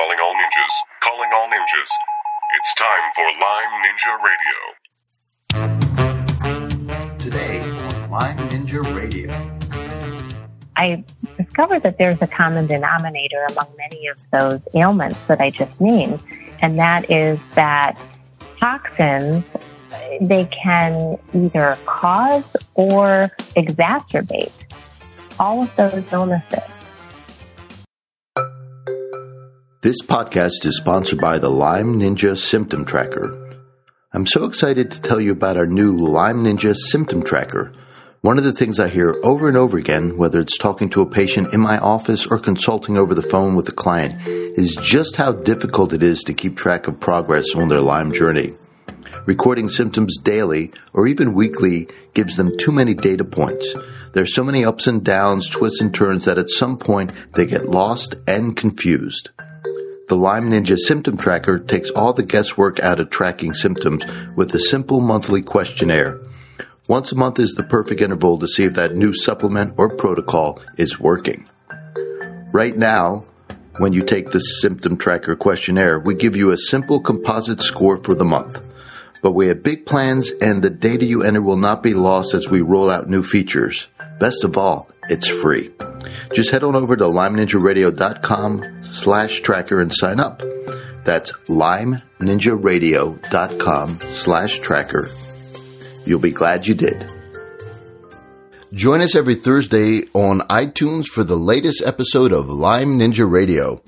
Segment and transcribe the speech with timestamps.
[0.00, 0.74] Calling all ninjas.
[1.02, 1.90] Calling all ninjas.
[2.56, 4.56] It's time for Lyme Ninja Radio.
[7.18, 9.28] Today on Lyme Ninja Radio.
[10.78, 11.04] I
[11.36, 16.22] discovered that there's a common denominator among many of those ailments that I just named,
[16.62, 18.00] and that is that
[18.58, 19.44] toxins
[20.22, 24.64] they can either cause or exacerbate
[25.38, 26.69] all of those illnesses.
[29.82, 33.56] This podcast is sponsored by the Lyme Ninja Symptom Tracker.
[34.12, 37.72] I'm so excited to tell you about our new Lyme Ninja Symptom Tracker.
[38.20, 41.08] One of the things I hear over and over again, whether it's talking to a
[41.08, 45.32] patient in my office or consulting over the phone with a client, is just how
[45.32, 48.52] difficult it is to keep track of progress on their Lyme journey.
[49.24, 53.74] Recording symptoms daily or even weekly gives them too many data points.
[54.12, 57.70] There's so many ups and downs, twists and turns that at some point they get
[57.70, 59.30] lost and confused.
[60.10, 64.58] The Lyme Ninja Symptom Tracker takes all the guesswork out of tracking symptoms with a
[64.58, 66.20] simple monthly questionnaire.
[66.88, 70.60] Once a month is the perfect interval to see if that new supplement or protocol
[70.76, 71.48] is working.
[72.52, 73.24] Right now,
[73.78, 78.16] when you take the Symptom Tracker questionnaire, we give you a simple composite score for
[78.16, 78.60] the month.
[79.22, 82.48] But we have big plans and the data you enter will not be lost as
[82.48, 83.88] we roll out new features.
[84.18, 85.70] Best of all, it's free.
[86.34, 90.42] Just head on over to lymeninjaradio.com slash tracker and sign up.
[91.04, 95.08] That's lymeninjaradio.com slash tracker.
[96.06, 97.06] You'll be glad you did.
[98.72, 103.82] Join us every Thursday on iTunes for the latest episode of Lyme Ninja Radio.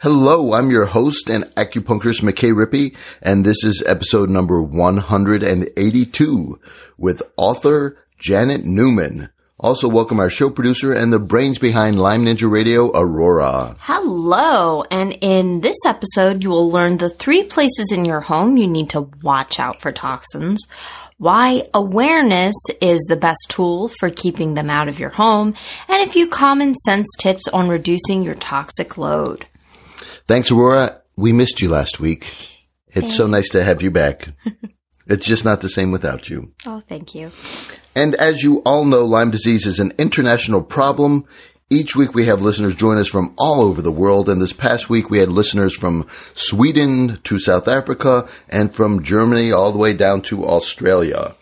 [0.00, 6.60] Hello, I'm your host and acupuncturist McKay Rippey, and this is episode number 182
[6.98, 9.30] with author Janet Newman.
[9.58, 13.76] Also, welcome our show producer and the brains behind Lyme Ninja Radio, Aurora.
[13.78, 18.66] Hello, and in this episode, you will learn the three places in your home you
[18.66, 20.66] need to watch out for toxins,
[21.18, 25.54] why awareness is the best tool for keeping them out of your home,
[25.88, 29.46] and a few common sense tips on reducing your toxic load.
[30.26, 31.02] Thanks, Aurora.
[31.16, 32.24] We missed you last week.
[32.88, 33.16] It's Thanks.
[33.16, 34.28] so nice to have you back.
[35.06, 36.52] it's just not the same without you.
[36.66, 37.30] Oh, thank you.
[37.94, 41.26] And as you all know, Lyme disease is an international problem.
[41.70, 44.88] Each week we have listeners join us from all over the world, and this past
[44.88, 49.92] week we had listeners from Sweden to South Africa and from Germany all the way
[49.92, 51.34] down to Australia.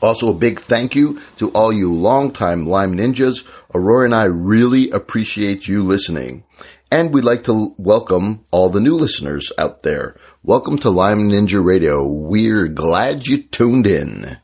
[0.00, 3.46] Also, a big thank you to all you longtime Lyme ninjas.
[3.74, 6.44] Aurora and I really appreciate you listening.
[6.92, 10.14] And we'd like to welcome all the new listeners out there.
[10.42, 12.06] Welcome to Lyme Ninja Radio.
[12.06, 14.36] We're glad you tuned in.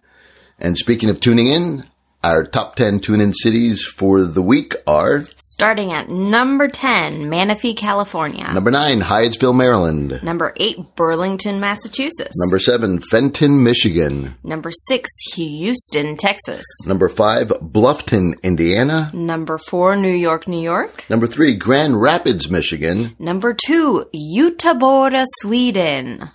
[0.58, 1.84] And speaking of tuning in,
[2.24, 7.74] our top 10 tune in cities for the week are starting at number 10, Manistee,
[7.74, 8.52] California.
[8.52, 10.20] Number 9, Hyattsville, Maryland.
[10.22, 12.36] Number 8, Burlington, Massachusetts.
[12.44, 14.34] Number 7, Fenton, Michigan.
[14.42, 16.64] Number 6, Houston, Texas.
[16.86, 19.12] Number 5, Bluffton, Indiana.
[19.14, 21.08] Number 4, New York, New York.
[21.08, 23.14] Number 3, Grand Rapids, Michigan.
[23.20, 26.30] Number 2, Göteborg, Sweden.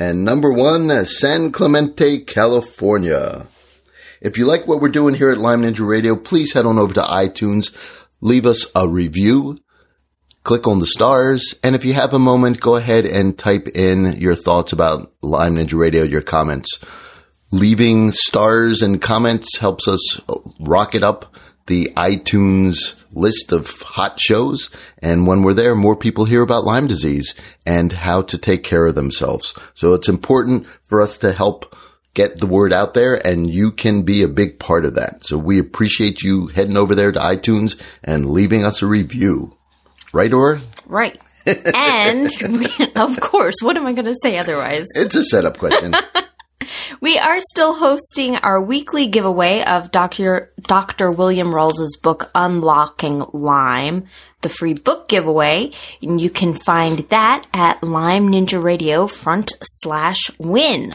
[0.00, 3.46] And number 1, San Clemente, California.
[4.20, 6.94] If you like what we're doing here at Lyme Ninja Radio, please head on over
[6.94, 7.74] to iTunes,
[8.20, 9.58] leave us a review,
[10.42, 14.16] click on the stars, and if you have a moment, go ahead and type in
[14.20, 16.78] your thoughts about Lyme Ninja Radio, your comments.
[17.50, 20.20] Leaving stars and comments helps us
[20.60, 21.34] rocket up
[21.66, 24.70] the iTunes list of hot shows.
[25.00, 28.86] And when we're there, more people hear about Lyme disease and how to take care
[28.86, 29.54] of themselves.
[29.74, 31.76] So it's important for us to help
[32.14, 35.24] get the word out there and you can be a big part of that.
[35.24, 39.56] So we appreciate you heading over there to iTunes and leaving us a review.
[40.12, 40.58] Right, Or?
[40.86, 41.20] Right.
[41.46, 44.86] and we, of course, what am I going to say otherwise?
[44.94, 45.94] It's a setup question.
[47.00, 50.52] we are still hosting our weekly giveaway of Dr.
[50.60, 51.10] Dr.
[51.10, 54.06] William Rawls's book Unlocking Lyme,
[54.42, 55.72] the free book giveaway.
[56.02, 60.92] And you can find that at Lyme Ninja Radio front slash win.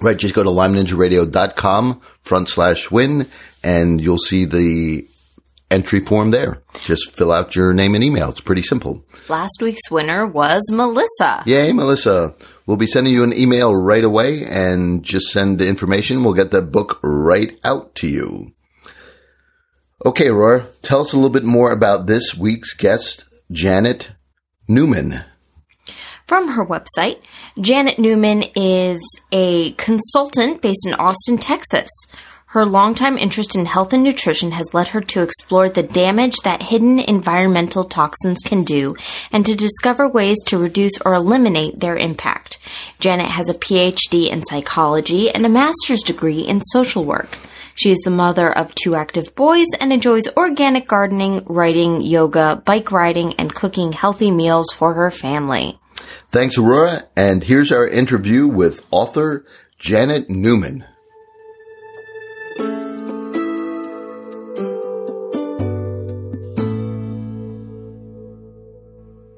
[0.00, 3.26] Right, just go to lymeninjaradio.com front slash win
[3.64, 5.06] and you'll see the
[5.70, 6.62] entry form there.
[6.80, 8.30] Just fill out your name and email.
[8.30, 9.04] It's pretty simple.
[9.28, 11.42] Last week's winner was Melissa.
[11.46, 12.34] Yay, Melissa.
[12.66, 16.22] We'll be sending you an email right away and just send the information.
[16.24, 18.52] We'll get the book right out to you.
[20.04, 24.10] Okay, Aurora, tell us a little bit more about this week's guest, Janet
[24.68, 25.24] Newman.
[26.26, 27.20] From her website,
[27.60, 29.00] Janet Newman is
[29.30, 31.88] a consultant based in Austin, Texas.
[32.46, 36.62] Her longtime interest in health and nutrition has led her to explore the damage that
[36.62, 38.96] hidden environmental toxins can do
[39.30, 42.58] and to discover ways to reduce or eliminate their impact.
[42.98, 47.38] Janet has a PhD in psychology and a master's degree in social work.
[47.76, 52.90] She is the mother of two active boys and enjoys organic gardening, writing, yoga, bike
[52.90, 55.78] riding, and cooking healthy meals for her family.
[56.30, 57.08] Thanks, Aurora.
[57.16, 59.44] And here's our interview with author
[59.78, 60.84] Janet Newman.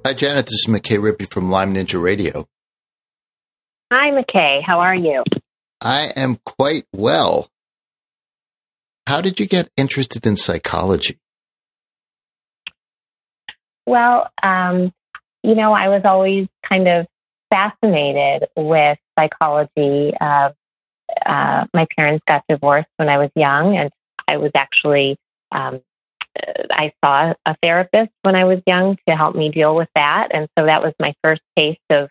[0.05, 0.47] Hi, Janet.
[0.47, 2.49] This is McKay Rippey from Lyme Ninja Radio.
[3.93, 4.63] Hi, McKay.
[4.65, 5.23] How are you?
[5.83, 7.51] I am quite well.
[9.07, 11.19] How did you get interested in psychology?
[13.87, 14.93] Well, um,
[15.43, 17.07] you know, I was always kind of
[17.51, 20.13] fascinated with psychology.
[20.21, 20.51] Uh,
[21.25, 23.91] uh, my parents got divorced when I was young, and
[24.27, 25.17] I was actually,
[25.53, 25.81] um,
[26.71, 30.29] I saw a therapist when I was young to help me deal with that.
[30.33, 32.11] And so that was my first taste of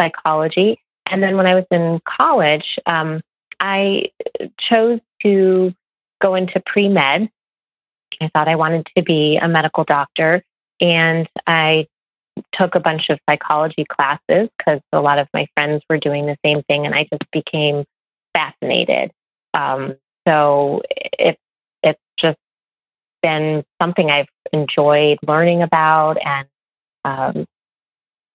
[0.00, 0.80] psychology.
[1.06, 3.20] And then when I was in college, um,
[3.60, 4.10] I
[4.58, 5.74] chose to
[6.20, 7.30] go into pre med.
[8.20, 10.42] I thought I wanted to be a medical doctor.
[10.80, 11.86] And I
[12.54, 16.36] took a bunch of psychology classes because a lot of my friends were doing the
[16.44, 17.84] same thing, and I just became
[18.34, 19.10] fascinated.
[19.54, 19.96] Um,
[20.26, 21.40] so it's
[21.82, 22.38] it's just
[23.22, 26.48] been something I've enjoyed learning about and
[27.04, 27.46] um,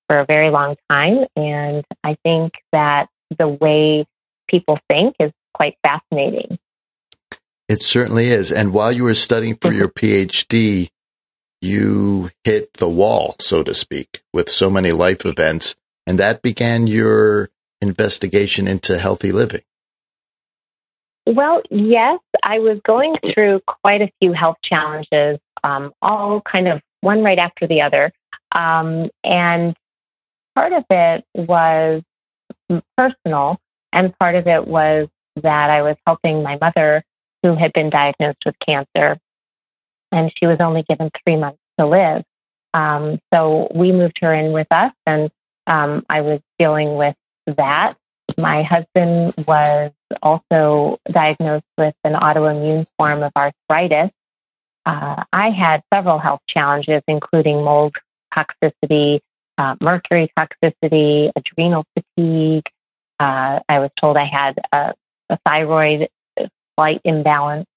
[0.07, 3.07] for a very long time, and I think that
[3.38, 4.06] the way
[4.47, 6.57] people think is quite fascinating.
[7.69, 8.51] It certainly is.
[8.51, 10.89] And while you were studying for your PhD,
[11.63, 15.75] you hit the wall, so to speak, with so many life events.
[16.06, 17.50] And that began your
[17.81, 19.62] investigation into healthy living.
[21.25, 26.81] Well, yes, I was going through quite a few health challenges, um, all kind of
[27.01, 28.12] one right after the other.
[28.51, 29.75] Um, and
[30.56, 32.04] part of it was
[32.98, 33.59] personal,
[33.94, 35.07] and part of it was
[35.42, 37.04] that I was helping my mother,
[37.42, 39.18] who had been diagnosed with cancer
[40.13, 42.24] and she was only given three months to live.
[42.74, 45.30] Um, so we moved her in with us, and
[45.68, 47.15] um, I was dealing with
[47.45, 47.95] that.
[48.38, 54.12] My husband was also diagnosed with an autoimmune form of arthritis.
[54.86, 57.95] Uh, I had several health challenges, including mold
[58.36, 59.19] toxicity,
[59.57, 62.66] uh, mercury toxicity, adrenal fatigue.
[63.19, 64.94] Uh, I was told I had a,
[65.30, 66.09] a thyroid
[66.75, 67.68] slight imbalance.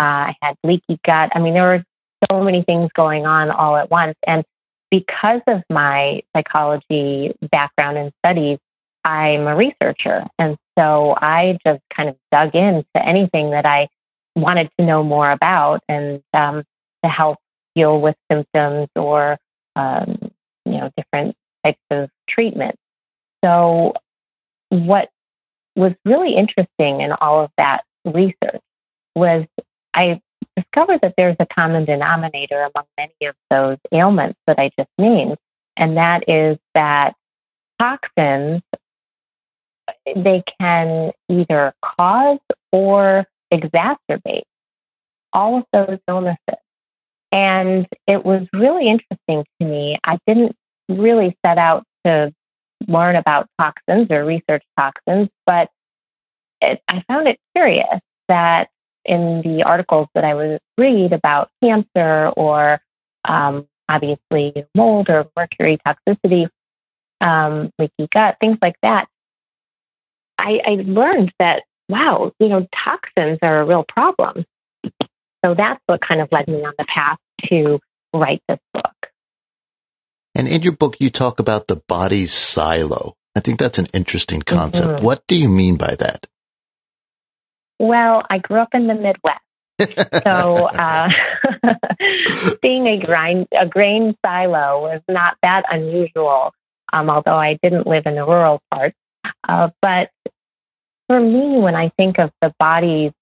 [0.00, 1.30] Uh, I had leaky gut.
[1.34, 1.84] I mean, there were
[2.30, 4.16] so many things going on all at once.
[4.26, 4.44] And
[4.90, 8.58] because of my psychology background and studies,
[9.04, 10.24] I'm a researcher.
[10.38, 13.88] And so I just kind of dug into anything that I
[14.34, 16.64] wanted to know more about and um,
[17.04, 17.38] to help
[17.74, 19.38] deal with symptoms or,
[19.76, 20.30] um,
[20.64, 22.76] you know, different types of treatment.
[23.44, 23.94] So
[24.70, 25.10] what
[25.76, 28.62] was really interesting in all of that research
[29.14, 29.44] was
[29.94, 30.20] I
[30.56, 35.36] discovered that there's a common denominator among many of those ailments that I just named,
[35.76, 37.14] and that is that
[37.80, 38.62] toxins
[40.14, 42.38] they can either cause
[42.72, 44.42] or exacerbate
[45.32, 46.38] all of those illnesses.
[47.32, 49.98] And it was really interesting to me.
[50.04, 50.56] I didn't
[50.88, 52.32] really set out to
[52.88, 55.70] learn about toxins or research toxins, but
[56.60, 58.68] it, I found it curious that
[59.04, 62.80] in the articles that I would read about cancer or
[63.24, 66.48] um, obviously mold or mercury toxicity,
[67.20, 69.06] um, leaky gut, things like that,
[70.38, 74.44] I, I learned that, wow, you know, toxins are a real problem.
[75.44, 77.80] So that's what kind of led me on the path to
[78.14, 78.94] write this book.
[80.34, 83.16] And in your book, you talk about the body's silo.
[83.36, 84.88] I think that's an interesting concept.
[84.88, 85.04] Mm-hmm.
[85.04, 86.26] What do you mean by that?
[87.80, 89.40] Well, I grew up in the Midwest.
[90.22, 91.08] so uh,
[92.62, 96.52] being a grain a grain silo was not that unusual,
[96.92, 98.98] um, although I didn't live in the rural parts.
[99.48, 100.10] Uh, but
[101.08, 103.12] for me, when I think of the body's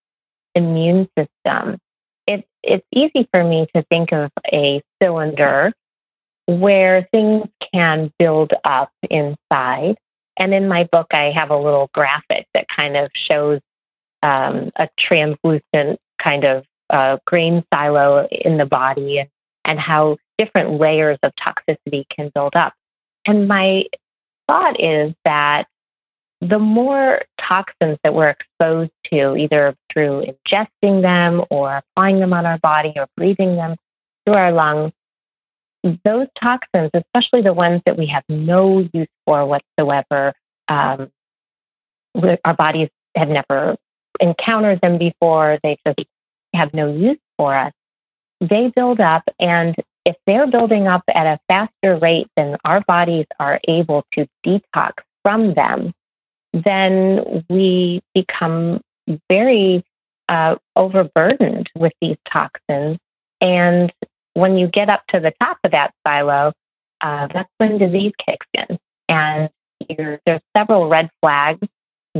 [0.56, 1.78] immune system,
[2.26, 5.72] it, it's easy for me to think of a cylinder
[6.46, 9.94] where things can build up inside.
[10.36, 13.60] And in my book, I have a little graphic that kind of shows
[14.22, 19.28] um, a translucent kind of uh, grain silo in the body and,
[19.64, 22.72] and how different layers of toxicity can build up.
[23.26, 23.84] And my
[24.46, 25.66] thought is that
[26.40, 32.46] the more toxins that we're exposed to, either through ingesting them or applying them on
[32.46, 33.76] our body or breathing them
[34.24, 34.92] through our lungs,
[36.04, 40.32] those toxins, especially the ones that we have no use for whatsoever,
[40.68, 41.10] um,
[42.44, 43.76] our bodies have never
[44.20, 46.08] encountered them before, they just
[46.54, 47.72] have no use for us.
[48.40, 53.26] They build up, and if they're building up at a faster rate than our bodies
[53.38, 55.92] are able to detox from them,
[56.52, 58.80] then we become
[59.28, 59.84] very
[60.28, 62.98] uh, overburdened with these toxins.
[63.40, 63.92] And
[64.34, 66.52] when you get up to the top of that silo,
[67.00, 68.78] uh, that's when disease kicks in.
[69.08, 69.50] And
[69.96, 71.66] there's several red flags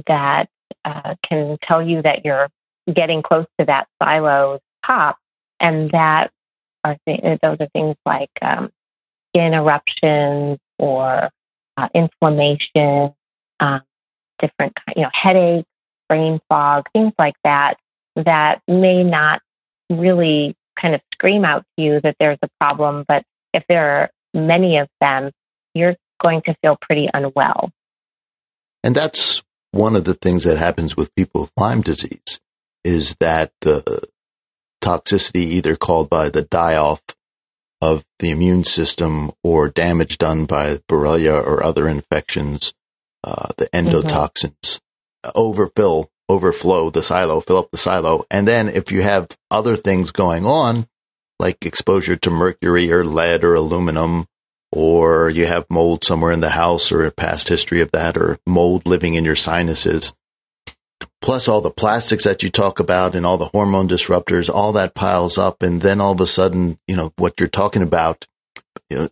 [0.07, 0.49] that
[0.85, 2.49] uh, can tell you that you're
[2.93, 5.19] getting close to that silo top.
[5.61, 6.31] And that
[6.85, 8.71] are th- those are things like um,
[9.31, 11.31] skin eruptions or
[11.77, 13.15] uh, inflammation,
[13.61, 13.81] um,
[14.39, 15.69] different, you know, headaches,
[16.09, 17.75] brain fog, things like that,
[18.17, 19.41] that may not
[19.91, 23.05] really kind of scream out to you that there's a problem.
[23.07, 25.31] But if there are many of them,
[25.75, 27.71] you're going to feel pretty unwell.
[28.85, 32.41] And that's one of the things that happens with people with Lyme disease
[32.85, 34.09] is that the
[34.83, 37.03] toxicity either called by the die off
[37.81, 42.73] of the immune system or damage done by Borrelia or other infections
[43.25, 43.89] uh, the mm-hmm.
[43.89, 44.81] endotoxins
[45.25, 45.31] mm-hmm.
[45.35, 48.25] overfill, overflow the silo, fill up the silo.
[48.31, 50.87] And then if you have other things going on,
[51.39, 54.27] like exposure to mercury or lead or aluminum,
[54.73, 58.39] or you have mold somewhere in the house or a past history of that, or
[58.47, 60.13] mold living in your sinuses,
[61.21, 64.95] plus all the plastics that you talk about and all the hormone disruptors, all that
[64.95, 65.63] piles up.
[65.63, 68.27] And then all of a sudden, you know, what you're talking about,
[68.91, 69.09] you know,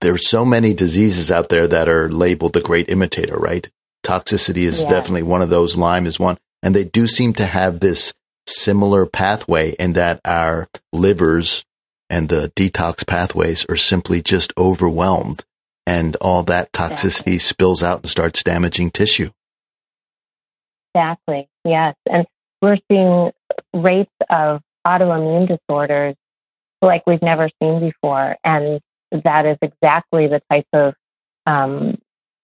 [0.00, 3.68] there's so many diseases out there that are labeled the great imitator, right?
[4.04, 4.90] Toxicity is yeah.
[4.90, 5.76] definitely one of those.
[5.76, 6.36] Lyme is one.
[6.62, 8.12] And they do seem to have this
[8.46, 11.64] similar pathway in that our livers
[12.14, 15.44] and the detox pathways are simply just overwhelmed
[15.84, 17.38] and all that toxicity exactly.
[17.38, 19.30] spills out and starts damaging tissue.
[20.94, 21.48] Exactly.
[21.64, 21.96] Yes.
[22.08, 22.24] And
[22.62, 23.32] we're seeing
[23.72, 26.14] rates of autoimmune disorders
[26.80, 28.36] like we've never seen before.
[28.44, 28.80] And
[29.10, 30.94] that is exactly the type of
[31.46, 31.98] um,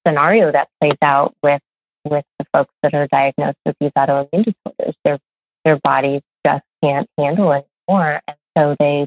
[0.05, 1.62] scenario that plays out with
[2.05, 4.97] with the folks that are diagnosed with these autoimmune disorders.
[5.05, 5.21] Their
[5.65, 9.07] their bodies just can't handle it anymore, and so they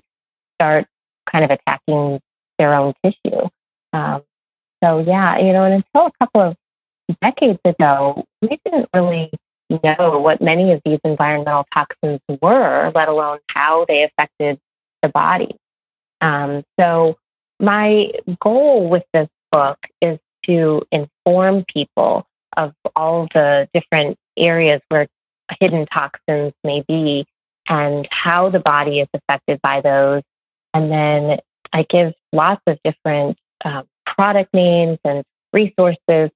[0.55, 0.85] start
[1.31, 2.19] kind of attacking
[2.57, 3.47] their own tissue.
[3.93, 4.23] Um,
[4.83, 6.57] so yeah, you know, and until a couple of
[7.21, 9.31] decades ago, we didn't really
[9.69, 14.59] know what many of these environmental toxins were, let alone how they affected
[15.01, 15.55] the body.
[16.21, 17.17] Um, so
[17.59, 22.25] my goal with this book is to inform people
[22.57, 25.07] of all the different areas where
[25.59, 27.25] hidden toxins may be
[27.67, 30.21] and how the body is affected by those.
[30.73, 31.37] And then
[31.71, 36.29] I give lots of different uh, product names and resources,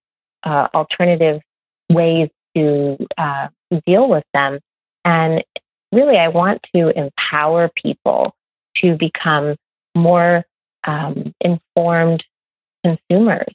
[0.44, 1.42] uh, alternative
[1.90, 3.48] ways to uh,
[3.86, 4.60] deal with them.
[5.06, 5.44] And
[5.92, 8.36] really, I want to empower people
[8.78, 9.56] to become
[9.96, 10.44] more
[10.86, 12.24] um, informed
[12.84, 13.54] consumers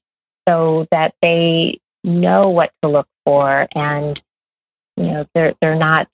[0.48, 4.20] so that they know what to look for and
[4.96, 6.08] you know they're they're not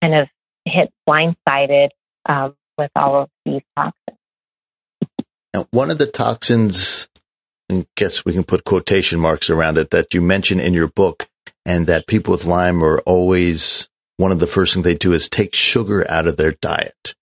[0.00, 0.28] kind of
[0.64, 1.88] hit blindsided
[2.26, 4.18] um, with all of these toxins.
[5.52, 7.08] Now, one of the toxins,
[7.70, 11.28] I guess we can put quotation marks around it, that you mention in your book,
[11.64, 15.28] and that people with Lyme are always one of the first things they do is
[15.28, 17.14] take sugar out of their diet.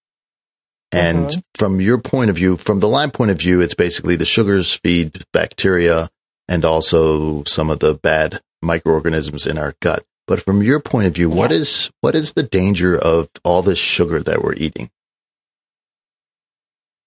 [0.91, 1.41] And mm-hmm.
[1.55, 4.75] from your point of view, from the Lyme point of view, it's basically the sugars
[4.75, 6.11] feed bacteria
[6.49, 10.05] and also some of the bad microorganisms in our gut.
[10.27, 11.35] But from your point of view, yeah.
[11.35, 14.91] what is what is the danger of all this sugar that we're eating?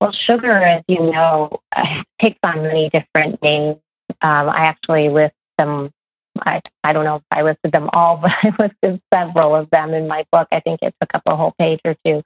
[0.02, 1.60] Well, sugar, as you know,
[2.20, 3.78] takes on many different names.
[4.22, 5.92] Um, I actually list them.
[6.38, 9.94] I, I don't know if I listed them all, but I listed several of them
[9.94, 10.48] in my book.
[10.52, 12.24] I think it took up a whole page or two.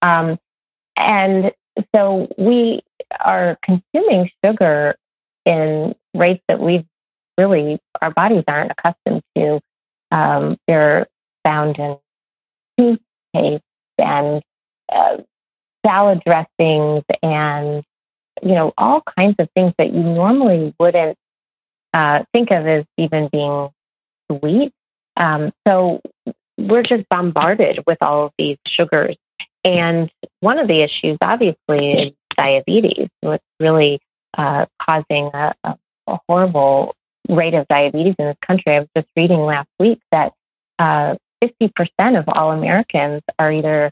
[0.00, 0.38] Um,
[0.96, 1.52] and
[1.94, 2.80] so we
[3.20, 4.96] are consuming sugar
[5.44, 6.86] in rates that we
[7.38, 9.60] really, our bodies aren't accustomed to.
[10.10, 11.06] Um, they're
[11.44, 11.98] found in
[12.78, 13.62] toothpaste
[13.98, 14.42] and
[14.90, 15.18] uh,
[15.84, 17.84] salad dressings and,
[18.42, 21.16] you know, all kinds of things that you normally wouldn't
[21.94, 23.68] uh, think of as even being
[24.30, 24.72] sweet.
[25.16, 26.00] Um, so
[26.56, 29.16] we're just bombarded with all of these sugars
[29.64, 30.10] and
[30.40, 34.00] one of the issues, obviously, is diabetes, what's really
[34.36, 35.76] uh, causing a, a,
[36.28, 36.94] horrible
[37.28, 38.74] rate of diabetes in this country.
[38.74, 40.32] I was just reading last week that
[40.78, 43.90] uh, 50% of all Americans are either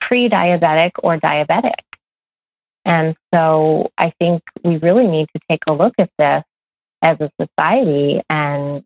[0.00, 1.74] pre diabetic or diabetic.
[2.84, 6.42] And so I think we really need to take a look at this
[7.02, 8.82] as a society and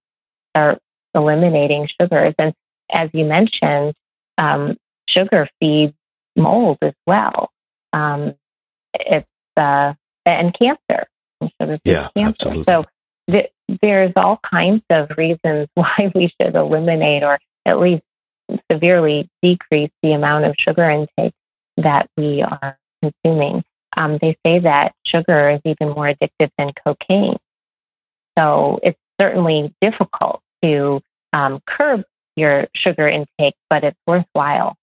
[0.51, 0.81] start
[1.15, 2.35] eliminating sugars.
[2.39, 2.55] And
[2.91, 3.95] as you mentioned,
[4.39, 4.77] um,
[5.09, 5.95] sugar feeds
[6.37, 7.51] mold as well.
[7.93, 8.35] Um,
[8.95, 9.95] it's uh,
[10.25, 11.07] and cancer.
[11.61, 12.49] Sugar yeah, cancer.
[12.49, 12.65] absolutely.
[12.65, 12.85] So
[13.31, 18.03] th- there's all kinds of reasons why we should eliminate or at least
[18.71, 21.35] severely decrease the amount of sugar intake
[21.77, 23.65] that we are consuming.
[23.97, 27.39] Um, they say that sugar is even more addictive than cocaine.
[28.39, 31.01] So it's certainly difficult to
[31.33, 32.05] um, curb
[32.37, 34.77] your sugar intake, but it's worthwhile.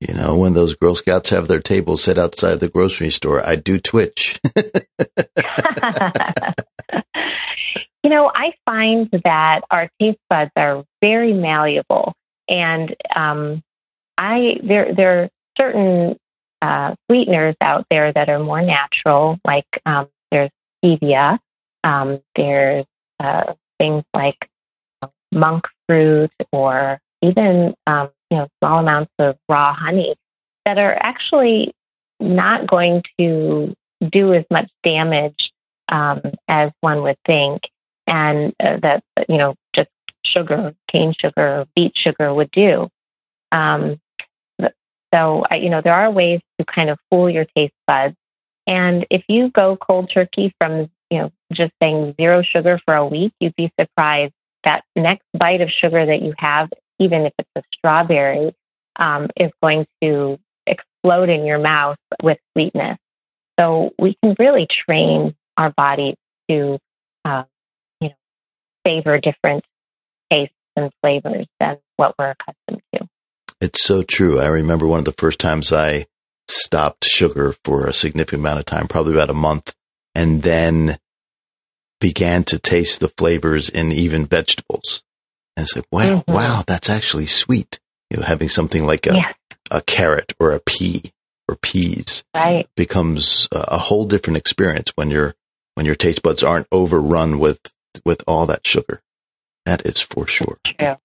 [0.00, 3.56] You know, when those Girl Scouts have their table set outside the grocery store, I
[3.56, 4.40] do twitch.
[8.02, 12.14] you know, I find that our taste buds are very malleable,
[12.50, 13.62] and um,
[14.18, 16.18] I there there are certain
[16.60, 20.50] uh, sweeteners out there that are more natural, like um, there's
[20.84, 21.38] stevia,
[21.84, 22.84] um, there's
[23.18, 24.48] uh, things like
[25.32, 30.14] monk fruit, or even um, you know small amounts of raw honey
[30.66, 31.72] that are actually
[32.18, 33.74] not going to
[34.10, 35.50] do as much damage
[35.88, 37.62] um, as one would think,
[38.06, 39.54] and uh, that you know
[40.30, 42.88] sugar, cane sugar, beet sugar would do.
[43.52, 44.00] Um,
[45.12, 48.14] so, you know, there are ways to kind of fool your taste buds.
[48.66, 53.06] And if you go cold turkey from, you know, just saying zero sugar for a
[53.06, 54.32] week, you'd be surprised
[54.62, 56.70] that next bite of sugar that you have,
[57.00, 58.54] even if it's a strawberry,
[58.96, 62.98] um, is going to explode in your mouth with sweetness.
[63.58, 66.16] So we can really train our bodies
[66.48, 66.78] to,
[67.24, 67.44] uh,
[68.00, 68.14] you know,
[68.84, 69.64] favor different
[70.30, 73.08] tastes and flavors than what we're accustomed to.
[73.60, 74.40] It's so true.
[74.40, 76.06] I remember one of the first times I
[76.48, 79.74] stopped sugar for a significant amount of time, probably about a month,
[80.14, 80.96] and then
[82.00, 85.02] began to taste the flavors in even vegetables.
[85.56, 86.32] And it's like, wow, mm-hmm.
[86.32, 87.78] wow, that's actually sweet.
[88.10, 89.32] You know, having something like a, yeah.
[89.70, 91.02] a carrot or a pea
[91.48, 92.66] or peas right.
[92.76, 95.34] becomes a, a whole different experience when your
[95.74, 97.60] when your taste buds aren't overrun with
[98.04, 99.02] with all that sugar.
[99.66, 100.58] That is for sure.
[100.78, 100.96] True.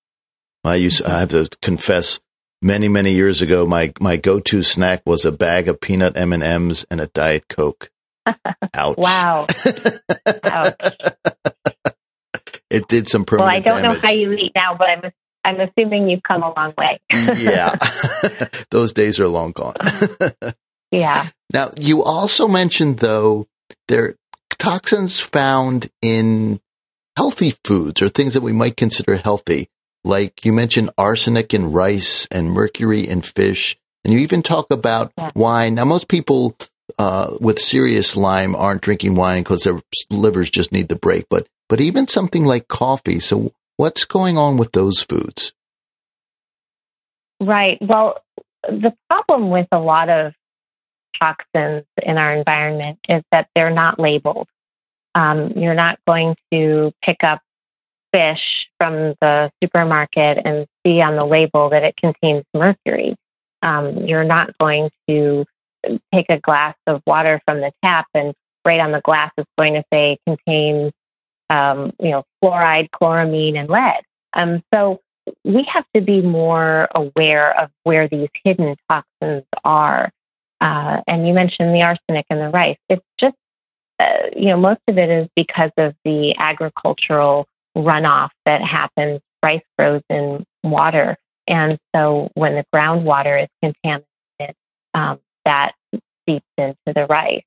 [0.64, 2.20] I used I have to confess
[2.62, 7.00] many many years ago my my go-to snack was a bag of peanut M&Ms and
[7.02, 7.90] a diet coke.
[8.74, 8.98] Ouch.
[8.98, 9.46] wow.
[10.46, 10.76] Ouch.
[12.72, 14.02] It did some permanent Well, I don't damage.
[14.02, 15.12] know how you eat now, but I'm
[15.44, 17.00] I'm assuming you've come a long way.
[17.12, 17.76] yeah.
[18.72, 19.76] Those days are long gone.
[19.80, 20.52] Uh-huh.
[20.92, 21.28] yeah.
[21.54, 23.48] Now, you also mentioned though
[23.88, 24.16] there are
[24.58, 26.60] toxins found in
[27.18, 29.70] healthy foods or things that we might consider healthy
[30.06, 33.76] like you mentioned arsenic in rice and mercury in fish.
[34.06, 35.32] And you even talk about yeah.
[35.36, 35.76] wine.
[35.76, 36.56] Now, most people
[37.00, 41.26] uh, with serious Lyme aren't drinking wine because their livers just need the break.
[41.28, 43.20] But but even something like coffee.
[43.20, 45.54] So what's going on with those foods?
[47.42, 47.80] Right.
[47.82, 48.20] Well,
[48.70, 50.36] the problem with a lot of
[51.20, 54.48] toxins in our environment is that they're not labeled.
[55.16, 57.42] Um, you're not going to pick up
[58.12, 63.16] fish from the supermarket and see on the label that it contains mercury.
[63.62, 65.46] Um, you're not going to
[66.14, 69.74] take a glass of water from the tap and right on the glass it's going
[69.74, 70.92] to say contains,
[71.50, 74.02] um, you know, fluoride, chloramine, and lead.
[74.34, 75.02] Um, so
[75.44, 80.12] we have to be more aware of where these hidden toxins are.
[80.62, 82.78] Uh, and you mentioned the arsenic in the rice.
[82.90, 83.36] It's just,
[84.00, 89.22] uh, you know, most of it is because of the agricultural runoff that happens.
[89.44, 91.18] Rice grows in water.
[91.48, 94.56] And so when the groundwater is contaminated,
[94.94, 95.74] um, that
[96.28, 97.44] seeps into the rice.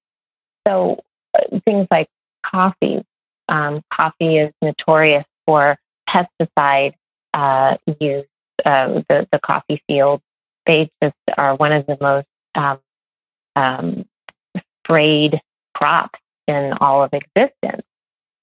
[0.66, 1.02] So
[1.34, 2.08] uh, things like
[2.44, 3.04] coffee.
[3.48, 6.92] Um, coffee is notorious for pesticide
[7.34, 8.24] uh, use.
[8.64, 10.22] Uh, the, the coffee fields,
[10.66, 12.80] they just are one of the most um,
[13.54, 14.04] um,
[14.82, 15.40] sprayed
[15.74, 17.82] crops in all of existence.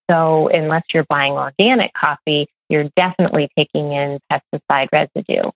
[0.10, 5.50] So unless you're buying organic coffee, you're definitely taking in pesticide residue.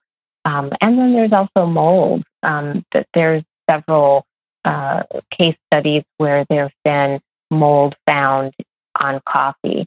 [0.44, 2.24] Um, and then there's also mold.
[2.42, 2.84] Um,
[3.14, 4.24] there's several
[4.64, 8.54] uh, case studies where there's been mold found
[8.98, 9.86] on coffee.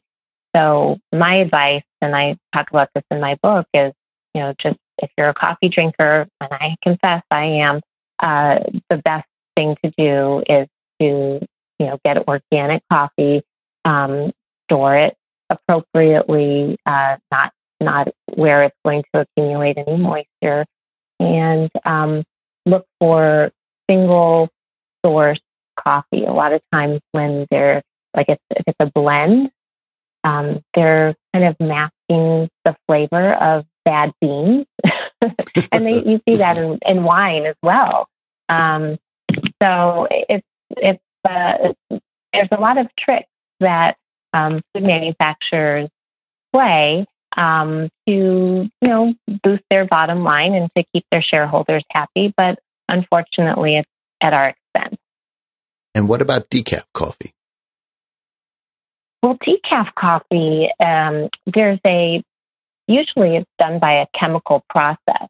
[0.55, 3.93] So my advice, and I talk about this in my book, is
[4.33, 7.81] you know just if you're a coffee drinker, and I confess I am,
[8.19, 10.67] uh, the best thing to do is
[11.01, 11.45] to
[11.83, 13.41] you know get organic coffee.
[13.85, 14.31] Um,
[14.69, 15.17] store it
[15.49, 20.65] appropriately, uh, not not where it's going to accumulate any moisture,
[21.19, 22.23] and um,
[22.65, 23.51] look for
[23.89, 24.49] single
[25.05, 25.39] source
[25.77, 26.23] coffee.
[26.23, 27.83] A lot of times when they're
[28.15, 29.51] like if, if it's a blend,
[30.23, 34.65] um, they're kind of masking the flavor of bad beans,
[35.21, 38.07] and they, you see that in, in wine as well.
[38.49, 38.97] Um,
[39.61, 41.73] so it's it's, uh,
[42.33, 43.97] there's a lot of tricks that
[44.33, 45.89] um, food manufacturers
[46.53, 47.05] play
[47.37, 52.33] um, to you know boost their bottom line and to keep their shareholders happy.
[52.35, 53.89] But unfortunately, it's
[54.21, 54.99] at our expense.
[55.95, 57.33] And what about decaf coffee?
[59.21, 62.21] Well, decaf coffee, um, there's a
[62.87, 65.27] usually it's done by a chemical process,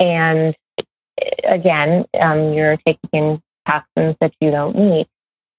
[0.00, 0.54] and
[1.44, 5.06] again, um, you're taking in toxins that you don't need.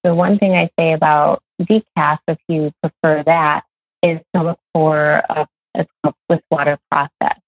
[0.02, 3.64] The one thing I say about decaf, if you prefer that,
[4.02, 5.86] is to look for a, a
[6.26, 7.38] Swiss water process.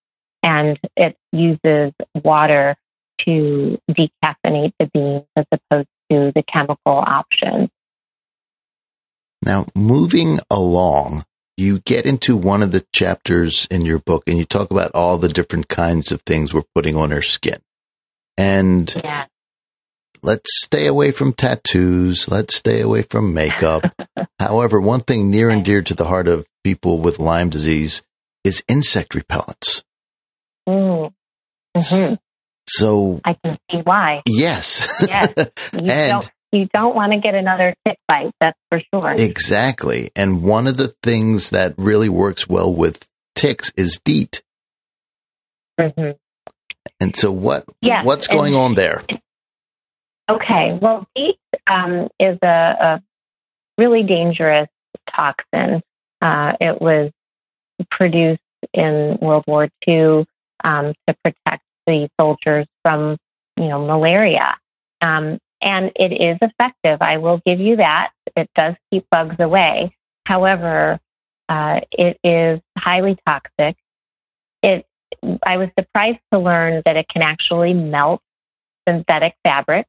[0.42, 2.76] And it uses water
[3.24, 7.70] to decaffeinate the beans as opposed to the chemical options.
[9.44, 11.24] Now, moving along,
[11.56, 15.16] you get into one of the chapters in your book and you talk about all
[15.18, 17.58] the different kinds of things we're putting on our skin.
[18.36, 19.26] And yeah
[20.22, 22.28] let's stay away from tattoos.
[22.30, 23.82] Let's stay away from makeup.
[24.38, 28.02] However, one thing near and dear to the heart of people with Lyme disease
[28.44, 29.82] is insect repellents.
[30.68, 31.12] Mm.
[31.76, 32.14] Mm-hmm.
[32.68, 34.22] So I can see why.
[34.26, 35.04] Yes.
[35.06, 35.34] Yes.
[35.72, 38.30] You and don't, you don't want to get another tick bite.
[38.40, 39.10] That's for sure.
[39.14, 40.10] Exactly.
[40.14, 44.42] And one of the things that really works well with ticks is DEET.
[45.80, 46.12] Mm-hmm.
[47.00, 49.02] And so what, yes, what's going on there?
[50.28, 53.02] Okay, well, DEET um, is a, a,
[53.78, 54.68] really dangerous
[55.10, 55.82] toxin.
[56.20, 57.10] Uh, it was
[57.90, 58.40] produced
[58.72, 60.26] in World War II
[60.64, 63.16] um, to protect the soldiers from,
[63.56, 64.56] you know, malaria.
[65.00, 67.00] Um, and it is effective.
[67.00, 68.10] I will give you that.
[68.36, 69.96] It does keep bugs away.
[70.26, 71.00] However,
[71.48, 73.76] uh, it is highly toxic.
[74.62, 74.86] It,
[75.44, 78.20] I was surprised to learn that it can actually melt
[78.88, 79.86] synthetic fabric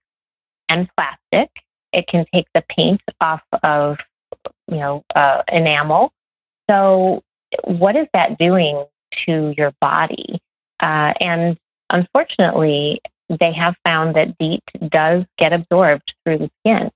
[0.70, 1.50] and plastic.
[1.92, 3.98] It can take the paint off of,
[4.68, 6.12] you know, uh, enamel.
[6.70, 7.24] So,
[7.66, 8.86] what is that doing
[9.26, 10.42] to your body?
[10.80, 11.58] Uh, and
[11.90, 16.90] unfortunately, they have found that DEET does get absorbed through the skin.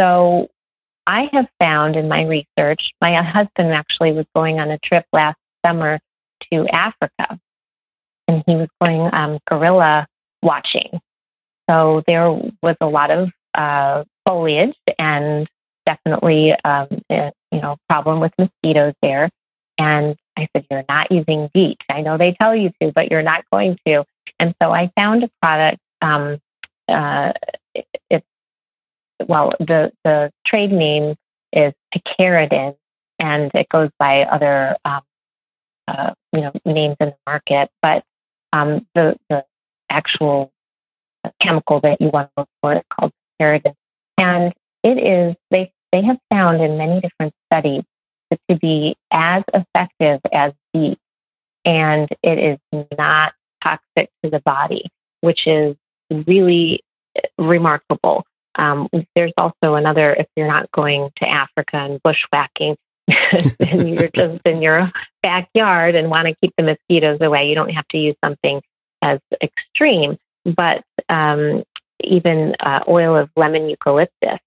[0.00, 0.48] So,
[1.06, 5.36] I have found in my research, my husband actually was going on a trip last
[5.64, 6.00] summer
[6.52, 7.38] to Africa,
[8.28, 10.06] and he was going um, gorilla
[10.42, 11.00] watching.
[11.68, 15.48] So there was a lot of uh, foliage and
[15.86, 19.30] definitely, um, a, you know, problem with mosquitoes there.
[19.78, 21.78] And I said, you're not using DEET.
[21.88, 24.04] I know they tell you to, but you're not going to.
[24.38, 25.78] And so I found a product.
[26.02, 26.38] Um,
[26.88, 27.32] uh,
[27.74, 28.26] it, it's
[29.26, 31.16] well, the the trade name
[31.52, 32.76] is Picaridin,
[33.18, 35.02] and it goes by other um,
[35.88, 37.70] uh, you know names in the market.
[37.80, 38.04] But
[38.52, 39.44] um, the the
[39.90, 40.52] actual
[41.42, 42.72] chemical that you want to look for.
[42.74, 43.74] It's called picaridin.
[44.18, 47.82] And it is, they, they have found in many different studies
[48.48, 50.98] to be as effective as DEET.
[51.64, 53.32] And it is not
[53.62, 54.84] toxic to the body,
[55.20, 55.76] which is
[56.26, 56.82] really
[57.38, 58.26] remarkable.
[58.56, 62.76] Um, there's also another, if you're not going to Africa and bushwhacking,
[63.60, 64.90] and you're just in your
[65.22, 68.62] backyard and want to keep the mosquitoes away, you don't have to use something
[69.02, 71.62] as extreme but um,
[72.02, 74.38] even uh, oil of lemon eucalyptus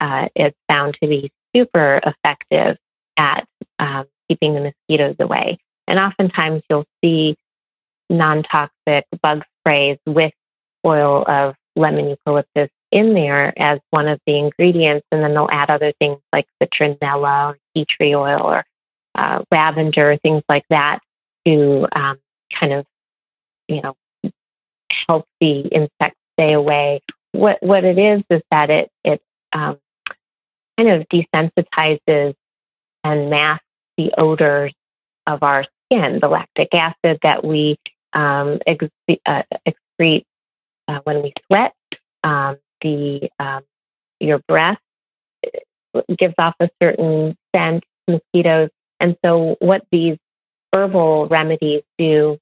[0.00, 2.76] uh, is found to be super effective
[3.16, 3.46] at
[3.78, 5.58] um, keeping the mosquitoes away.
[5.86, 7.36] And oftentimes you'll see
[8.10, 10.32] non toxic bug sprays with
[10.86, 15.06] oil of lemon eucalyptus in there as one of the ingredients.
[15.12, 18.64] And then they'll add other things like citronella or tea tree oil or
[19.14, 21.00] uh, lavender, things like that
[21.46, 22.18] to um,
[22.58, 22.86] kind of,
[23.68, 23.94] you know,
[25.08, 27.00] help the insects stay away.
[27.32, 29.20] What what it is is that it it
[29.52, 29.78] um,
[30.78, 32.34] kind of desensitizes
[33.04, 33.64] and masks
[33.96, 34.72] the odors
[35.26, 37.76] of our skin, the lactic acid that we
[38.12, 38.86] um, ex-
[39.26, 40.24] uh, excrete
[40.86, 41.74] uh, when we sweat,
[42.24, 43.62] um, the um,
[44.20, 44.78] your breath
[45.94, 50.16] uh, gives off a certain scent, mosquitoes, and so what these
[50.72, 52.38] herbal remedies do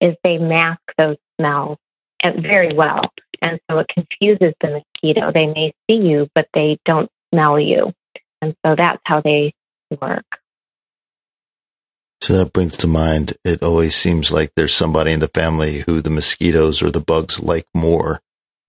[0.00, 1.78] is they mask those smells
[2.22, 3.02] very well.
[3.40, 5.32] And so it confuses the mosquito.
[5.32, 7.92] They may see you, but they don't smell you.
[8.42, 9.52] And so that's how they
[10.00, 10.24] work.
[12.20, 16.00] So that brings to mind, it always seems like there's somebody in the family who
[16.00, 18.20] the mosquitoes or the bugs like more.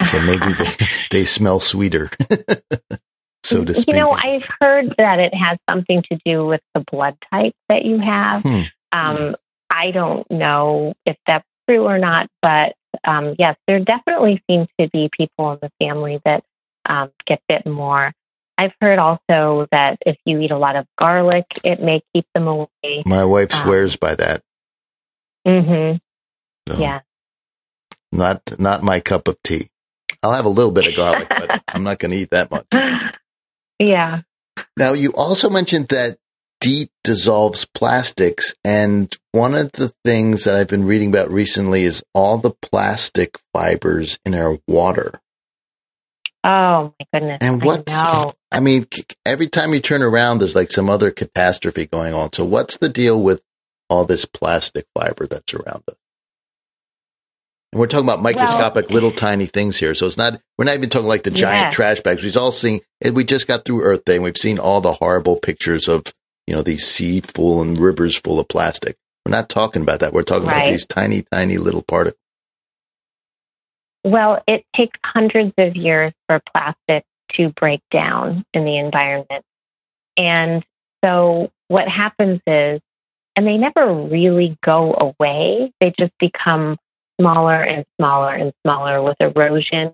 [0.06, 0.70] So maybe they,
[1.12, 2.10] they smell sweeter,
[3.44, 3.96] so to speak.
[3.96, 7.84] You know, I've heard that it has something to do with the blood type that
[7.84, 8.44] you have.
[8.44, 8.62] Hmm.
[8.92, 9.36] Um,
[9.70, 14.90] I don't know if that's true or not, but um, yes, there definitely seem to
[14.90, 16.44] be people in the family that
[16.88, 18.12] um, get bit more.
[18.58, 22.48] I've heard also that if you eat a lot of garlic, it may keep them
[22.48, 23.04] away.
[23.06, 24.44] My wife Um, swears by that.
[25.48, 25.98] Mm-hmm.
[26.74, 27.00] So Yeah.
[28.12, 29.70] Not, not my cup of tea.
[30.24, 32.66] I'll have a little bit of garlic, but I'm not going to eat that much.
[33.80, 34.22] yeah.
[34.76, 36.18] Now, you also mentioned that
[36.60, 38.54] DEET dissolves plastics.
[38.64, 43.40] And one of the things that I've been reading about recently is all the plastic
[43.54, 45.22] fibers in our water.
[46.44, 47.38] Oh my goodness.
[47.42, 48.32] And what, I.
[48.52, 48.88] I mean,
[49.26, 52.34] every time you turn around, there's like some other catastrophe going on.
[52.34, 53.42] So what's the deal with
[53.90, 55.96] all this plastic fiber that's around us?
[57.72, 59.94] And we're talking about microscopic little tiny things here.
[59.94, 61.76] So it's not, we're not even talking like the giant Yes.
[61.76, 62.24] trash bags.
[62.24, 64.94] We've all seen, and we just got through Earth Day and we've seen all the
[64.94, 66.04] horrible pictures of,
[66.50, 68.98] you know, these sea full and rivers full of plastic.
[69.24, 70.14] We're not talking about that.
[70.14, 72.20] We're talking about these tiny, tiny little particles.
[74.04, 79.46] Well, it takes hundreds of years for plastic to break down in the environment.
[80.18, 80.66] And
[81.06, 82.82] so what happens is,
[83.36, 86.78] and they never really go away, they just become
[87.22, 89.94] smaller and smaller and smaller with erosion.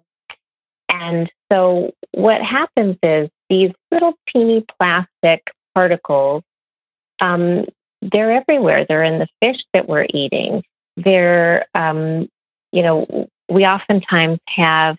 [0.88, 6.44] And so what happens is these little teeny plastic particles,
[7.20, 7.64] um,
[8.02, 8.86] they're everywhere.
[8.86, 10.64] They're in the fish that we're eating.
[10.98, 12.30] They're, um,
[12.72, 14.98] you know, we oftentimes have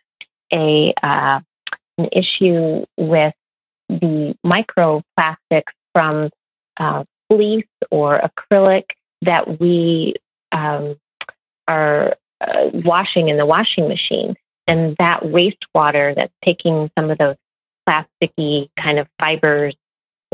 [0.52, 1.40] a uh,
[1.98, 3.34] an issue with
[3.88, 6.30] the microplastics from
[6.78, 8.84] uh, fleece or acrylic
[9.22, 10.14] that we
[10.52, 10.96] um,
[11.66, 14.34] are uh, washing in the washing machine,
[14.66, 17.36] and that wastewater that's taking some of those
[17.88, 19.74] plasticky kind of fibers,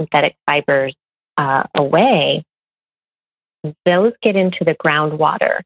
[0.02, 0.94] synthetic fibers
[1.36, 2.44] uh, away,
[3.84, 5.60] those get into the groundwater,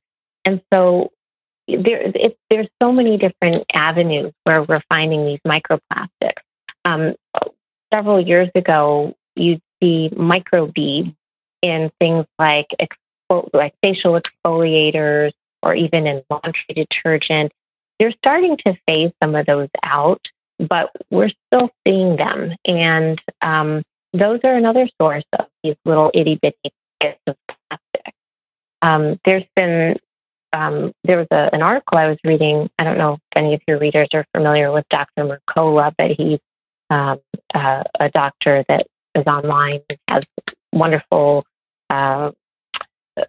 [0.45, 1.11] and so
[1.69, 6.43] there, it, there's so many different avenues where we're finding these microplastics.
[6.85, 7.15] Um,
[7.93, 11.15] several years ago, you'd see microbeads
[11.63, 12.69] in things like
[13.53, 17.53] like facial exfoliators or even in laundry detergent.
[17.99, 20.25] They're starting to phase some of those out,
[20.59, 26.39] but we're still seeing them, and um, those are another source of these little itty
[26.41, 28.15] bitty bits of plastic.
[28.83, 29.97] Um, there's been
[30.53, 32.71] um, there was a, an article I was reading.
[32.79, 35.25] I don't know if any of your readers are familiar with Dr.
[35.25, 36.39] Mercola, but he's
[36.89, 37.19] um,
[37.55, 40.25] uh, a doctor that is online and has
[40.73, 41.45] wonderful
[41.91, 42.31] uh,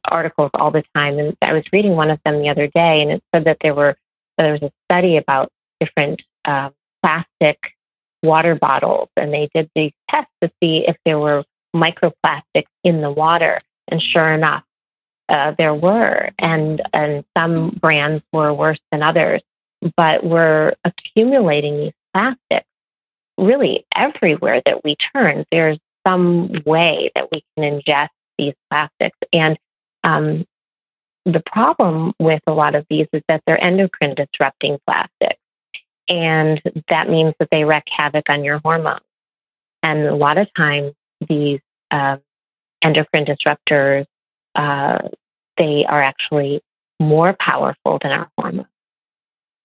[0.06, 1.20] articles all the time.
[1.20, 3.74] And I was reading one of them the other day, and it said that there
[3.74, 3.98] were
[4.38, 6.70] there was a study about different uh,
[7.04, 7.60] plastic
[8.24, 11.44] water bottles, and they did these tests to see if there were
[11.76, 13.58] microplastics in the water.
[13.90, 14.64] And sure enough,
[15.30, 19.42] uh, there were, and and some brands were worse than others.
[19.96, 22.68] But we're accumulating these plastics
[23.38, 25.46] really everywhere that we turn.
[25.52, 29.58] There's some way that we can ingest these plastics, and
[30.04, 30.46] um,
[31.26, 35.42] the problem with a lot of these is that they're endocrine disrupting plastics,
[36.08, 39.02] and that means that they wreak havoc on your hormones.
[39.84, 40.94] And a lot of times,
[41.28, 41.60] these
[41.92, 42.20] um,
[42.82, 44.06] endocrine disruptors
[44.58, 44.98] uh,
[45.58, 46.62] they are actually
[47.00, 48.68] more powerful than our hormones.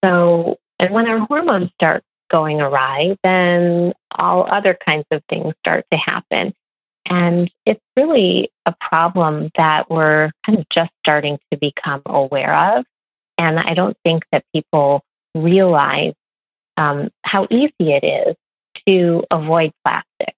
[0.04, 5.86] So, and when our hormones start going awry, then all other kinds of things start
[5.92, 6.52] to happen.
[7.06, 12.84] And it's really a problem that we're kind of just starting to become aware of.
[13.38, 15.02] And I don't think that people
[15.34, 16.14] realize
[16.76, 18.36] um, how easy it is
[18.86, 20.34] to avoid plastic.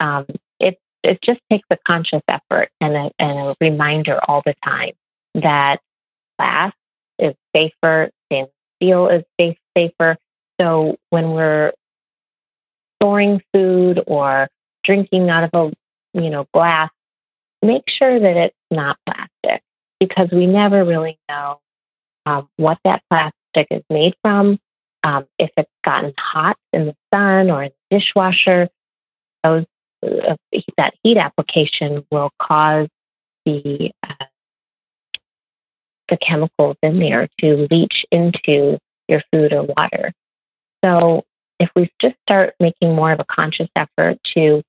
[0.00, 0.26] Um,
[0.58, 4.92] it, it just takes a conscious effort and a, and a reminder all the time
[5.34, 5.80] that
[6.38, 6.72] glass
[7.18, 10.16] is safer, stainless steel is safe, safer.
[10.60, 11.70] So when we're
[13.00, 14.48] storing food or
[14.84, 16.90] drinking out of a you know glass,
[17.62, 19.62] make sure that it's not plastic
[20.00, 21.60] because we never really know
[22.26, 24.58] um, what that plastic is made from.
[25.04, 28.70] Um, if it's gotten hot in the sun or in the dishwasher,
[29.42, 29.66] those
[30.02, 30.36] uh,
[30.78, 32.88] that heat application will cause
[33.44, 34.24] the uh,
[36.08, 40.12] the chemicals in there to leach into your food or water.
[40.84, 41.24] So
[41.60, 44.62] if we just start making more of a conscious effort to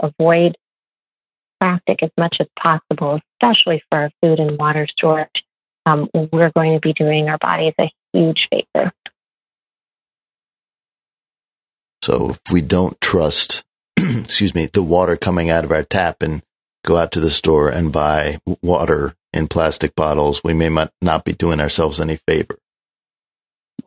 [0.00, 0.56] avoid
[1.60, 5.44] plastic as much as possible, especially for our food and water storage,
[5.84, 8.86] um, we're going to be doing our bodies a huge favor.
[12.02, 13.64] So if we don't trust,
[13.96, 16.42] excuse me, the water coming out of our tap and
[16.84, 20.68] go out to the store and buy water in plastic bottles, we may
[21.02, 22.58] not be doing ourselves any favor.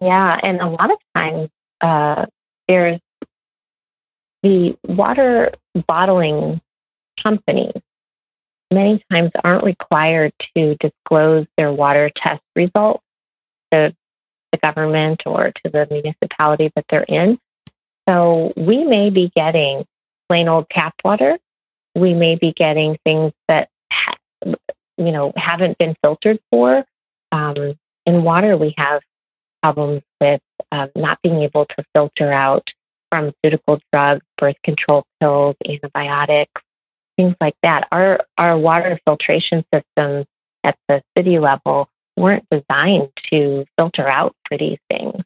[0.02, 1.50] Yeah, and a lot of times
[1.82, 2.26] uh,
[2.68, 3.00] there's
[4.44, 5.52] the water
[5.88, 6.62] bottling
[7.22, 7.82] companies
[8.72, 13.04] many times aren't required to disclose their water test results
[13.72, 13.94] to
[14.52, 17.40] the government or to the municipality that they're in.
[18.10, 19.86] So we may be getting
[20.28, 21.38] plain old tap water.
[21.96, 23.70] We may be getting things that,
[24.44, 26.86] you know, haven't been filtered for.
[27.32, 27.76] Um,
[28.08, 29.02] in water, we have
[29.62, 30.42] problems with
[30.72, 32.68] um, not being able to filter out
[33.12, 36.62] pharmaceutical drugs, birth control pills, antibiotics,
[37.16, 37.88] things like that.
[37.92, 40.26] Our our water filtration systems
[40.64, 45.24] at the city level weren't designed to filter out for these things.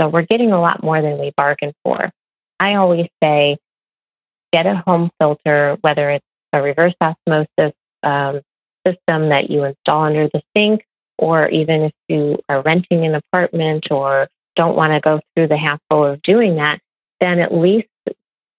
[0.00, 2.10] So we're getting a lot more than we bargained for.
[2.60, 3.58] I always say,
[4.52, 8.40] get a home filter, whether it's a reverse osmosis um,
[8.86, 10.84] system that you install under the sink,
[11.18, 15.58] or even if you are renting an apartment or don't want to go through the
[15.58, 16.78] hassle of doing that,
[17.20, 17.88] then at least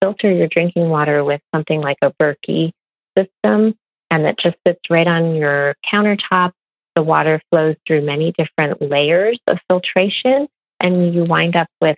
[0.02, 2.71] filter your drinking water with something like a Berkey
[3.17, 3.76] system
[4.12, 6.52] and that just sits right on your countertop.
[6.95, 10.47] The water flows through many different layers of filtration
[10.79, 11.97] and you wind up with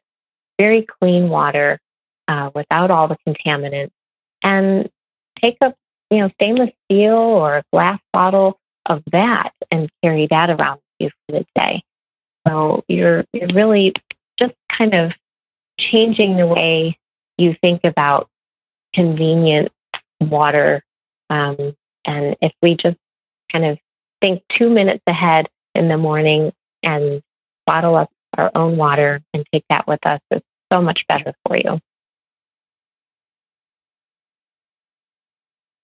[0.57, 1.79] very clean water
[2.27, 3.91] uh, without all the contaminants.
[4.43, 4.89] And
[5.41, 5.73] take a
[6.09, 10.83] you know stainless steel or a glass bottle of that and carry that around with
[10.99, 11.83] you for the day.
[12.47, 13.93] So you're you're really
[14.37, 15.13] just kind of
[15.77, 16.97] changing the way
[17.37, 18.29] you think about
[18.93, 19.71] convenient
[20.19, 20.83] water.
[21.29, 22.97] Um, and if we just
[23.51, 23.77] kind of
[24.21, 26.51] think two minutes ahead in the morning
[26.83, 27.21] and
[27.65, 31.57] bottle up our own water and take that with us, it's so much better for
[31.57, 31.79] you.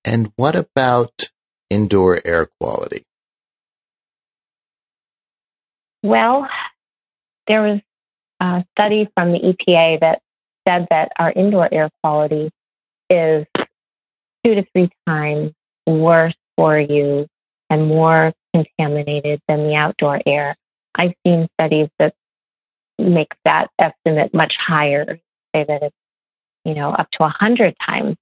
[0.03, 1.29] And what about
[1.69, 3.03] indoor air quality?
[6.03, 6.47] Well,
[7.47, 7.79] there was
[8.39, 10.21] a study from the EPA that
[10.67, 12.51] said that our indoor air quality
[13.10, 13.45] is
[14.45, 15.53] two to three times
[15.88, 17.27] worse for you
[17.69, 20.55] and more contaminated than the outdoor air.
[20.93, 22.13] I've seen studies that
[22.97, 25.19] make that estimate much higher,
[25.55, 25.95] say that it's,
[26.63, 28.15] you know, up to 100 times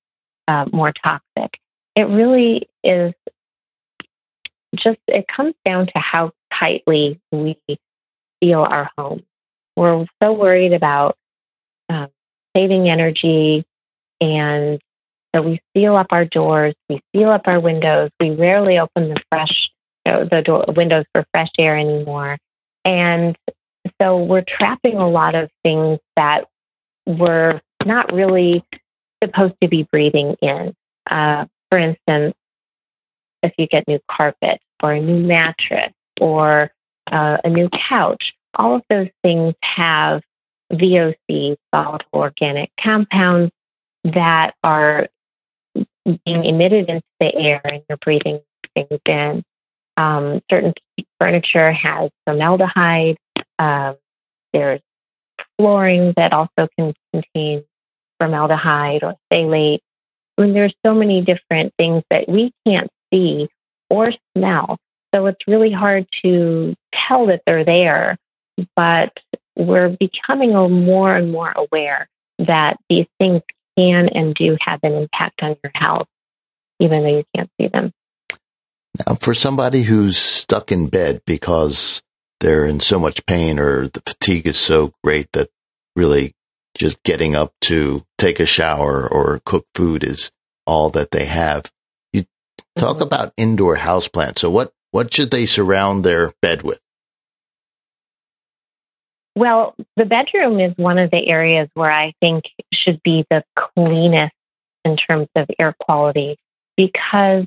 [0.48, 1.60] uh, more toxic.
[1.96, 3.14] It really is
[4.76, 7.58] just, it comes down to how tightly we
[8.44, 9.24] seal our home.
[9.76, 11.18] We're so worried about
[11.90, 12.08] um,
[12.56, 13.66] saving energy
[14.22, 14.82] and
[15.36, 18.12] so we seal up our doors, we seal up our windows.
[18.20, 19.72] We rarely open the fresh,
[20.06, 22.38] the door, windows for fresh air anymore.
[22.86, 23.36] And
[24.04, 26.46] so we're trapping a lot of things that
[27.06, 28.64] we're not really
[29.24, 30.76] supposed to be breathing in.
[31.10, 32.36] Uh, for instance,
[33.42, 36.72] if you get new carpet or a new mattress or
[37.12, 40.22] uh, a new couch, all of those things have
[40.72, 43.52] VOC, volatile organic compounds,
[44.04, 45.08] that are
[46.06, 48.42] being emitted into the air and you're breathing
[48.74, 49.44] things in.
[49.96, 50.74] Um, certain
[51.20, 53.18] furniture has formaldehyde.
[53.60, 53.96] Um,
[54.54, 54.82] there's
[55.58, 57.64] flooring that also can contain
[58.20, 59.80] formaldehyde or phthalate.
[60.38, 63.50] I mean, there's so many different things that we can't see
[63.90, 64.78] or smell.
[65.14, 66.76] So it's really hard to
[67.08, 68.18] tell that they're there,
[68.76, 69.14] but
[69.56, 72.08] we're becoming more and more aware
[72.40, 73.42] that these things
[73.78, 76.08] can and do have an impact on your health,
[76.80, 77.92] even though you can't see them.
[79.00, 82.02] Now, for somebody who's stuck in bed because
[82.44, 85.50] they're in so much pain or the fatigue is so great that
[85.96, 86.34] really
[86.78, 90.30] just getting up to take a shower or cook food is
[90.66, 91.72] all that they have.
[92.12, 92.26] You
[92.78, 93.04] talk mm-hmm.
[93.04, 94.40] about indoor houseplants.
[94.40, 96.82] So what, what should they surround their bed with?
[99.36, 102.44] Well, the bedroom is one of the areas where I think
[102.74, 104.36] should be the cleanest
[104.84, 106.36] in terms of air quality
[106.76, 107.46] because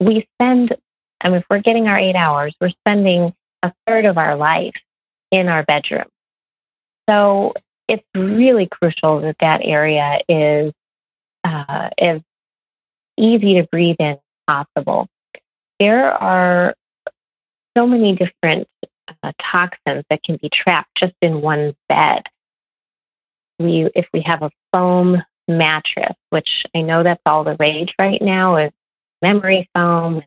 [0.00, 0.74] we spend,
[1.20, 3.34] I mean, if we're getting our eight hours, we're spending
[3.64, 4.74] a third of our life
[5.32, 6.04] in our bedroom.
[7.08, 7.54] So
[7.88, 10.72] it's really crucial that that area is
[11.42, 12.20] uh, as
[13.18, 15.08] easy to breathe in as possible.
[15.80, 16.74] There are
[17.76, 18.68] so many different
[19.22, 22.22] uh, toxins that can be trapped just in one bed.
[23.58, 28.20] We, if we have a foam mattress, which I know that's all the rage right
[28.20, 28.72] now, is
[29.22, 30.22] memory foam,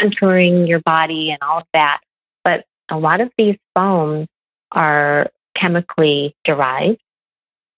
[0.00, 2.00] contouring your body, and all of that.
[2.44, 4.28] But a lot of these foams
[4.72, 7.00] are chemically derived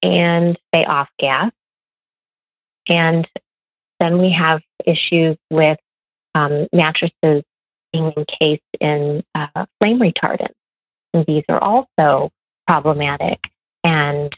[0.03, 1.53] and they off gas.
[2.89, 3.27] And
[4.01, 5.79] then we have issues with
[6.35, 7.45] um, mattresses
[7.93, 10.55] being encased in uh, flame retardants.
[11.15, 12.31] And these are also
[12.67, 13.39] problematic.
[13.85, 14.33] And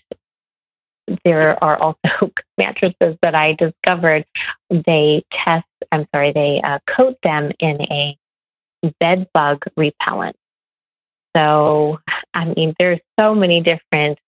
[1.25, 4.25] there are also mattresses that I discovered
[4.71, 8.19] they test, I'm sorry, they uh, coat them in a
[9.01, 10.37] bed bug repellent.
[11.37, 11.99] So,
[12.33, 14.19] I mean, there's so many different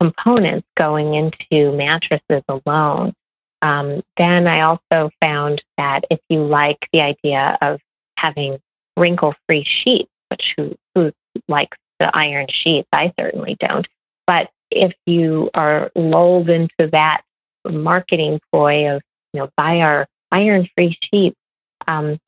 [0.00, 3.14] components going into mattresses alone.
[3.62, 7.80] Um, then I also found that if you like the idea of
[8.18, 8.58] having
[8.96, 11.12] wrinkle free sheets, which who, who
[11.48, 12.88] likes the iron sheets?
[12.92, 13.86] I certainly don't.
[14.26, 17.22] But if you are lulled into that
[17.64, 19.02] marketing ploy of,
[19.32, 21.36] you know, buy our iron free sheets,
[21.86, 22.18] um,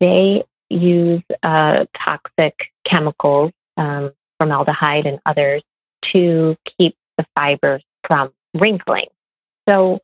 [0.00, 2.54] they use uh, toxic
[2.88, 5.62] chemicals, um, formaldehyde and others,
[6.02, 9.08] to keep the fibers from wrinkling.
[9.68, 10.00] So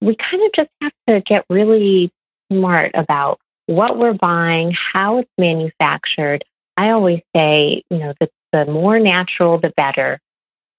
[0.00, 2.10] we kind of just have to get really
[2.50, 6.44] smart about what we're buying, how it's manufactured.
[6.76, 10.18] I always say, you know, the, the more natural, the better.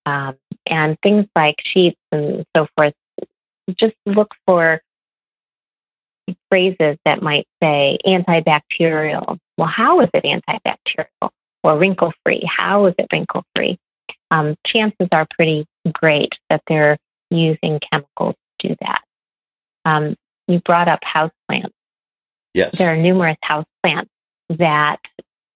[0.05, 0.36] Um,
[0.66, 2.93] and things like sheets and so forth,
[3.76, 4.82] just look for
[6.49, 9.38] phrases that might say antibacterial.
[9.57, 11.30] Well, how is it antibacterial?
[11.64, 12.43] Or wrinkle free.
[12.45, 13.80] How is it wrinkle free?
[14.32, 16.97] Um, chances are pretty great that they're
[17.30, 19.01] using chemicals to do that.
[19.86, 20.16] Um,
[20.47, 21.72] you brought up houseplants.
[22.53, 22.78] Yes.
[22.78, 24.09] There are numerous houseplants
[24.49, 24.99] that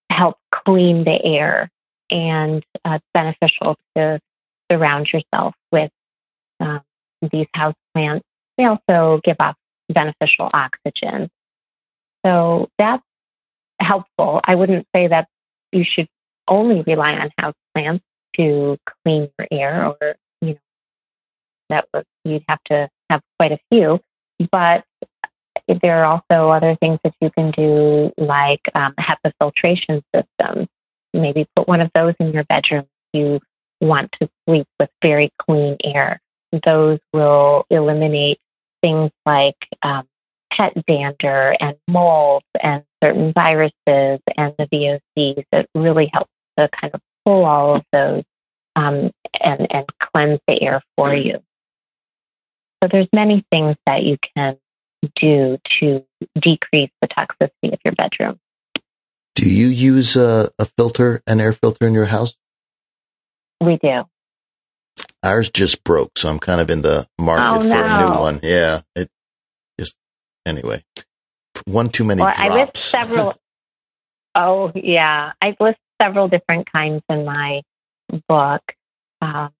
[0.09, 1.69] help clean the air
[2.09, 4.19] and uh, it's beneficial to
[4.71, 5.91] surround yourself with
[6.59, 6.81] um,
[7.31, 8.21] these houseplants.
[8.57, 9.55] They also give off
[9.89, 11.29] beneficial oxygen.
[12.25, 13.03] So that's
[13.79, 14.41] helpful.
[14.43, 15.27] I wouldn't say that
[15.71, 16.07] you should
[16.47, 18.01] only rely on houseplants
[18.37, 20.59] to clean your air or, you know,
[21.69, 23.99] that was, you'd have to have quite a few.
[24.51, 24.85] But
[25.81, 30.67] there are also other things that you can do, like um, HEPA filtration systems.
[31.13, 33.39] Maybe put one of those in your bedroom if you
[33.81, 36.21] want to sleep with very clean air.
[36.63, 38.39] Those will eliminate
[38.81, 40.07] things like um,
[40.57, 43.73] pet dander and mold and certain viruses
[44.35, 46.27] and the VOCs that really help
[46.57, 48.23] to kind of pull all of those
[48.75, 51.39] um, and, and cleanse the air for you.
[52.81, 54.57] So there's many things that you can
[55.15, 56.05] do to
[56.39, 58.39] decrease the toxicity of your bedroom.
[59.35, 62.35] Do you use a, a filter, an air filter in your house?
[63.61, 64.03] We do.
[65.23, 68.39] Ours just broke, so I'm kind of in the market Oh, for a new one.
[68.43, 69.09] Yeah, it
[70.47, 70.83] anyway.
[71.65, 73.35] One too many Well, I list several.
[74.35, 75.33] oh, yeah.
[75.41, 77.61] I list several different kinds in my
[78.27, 78.61] book.
[79.21, 79.51] Um,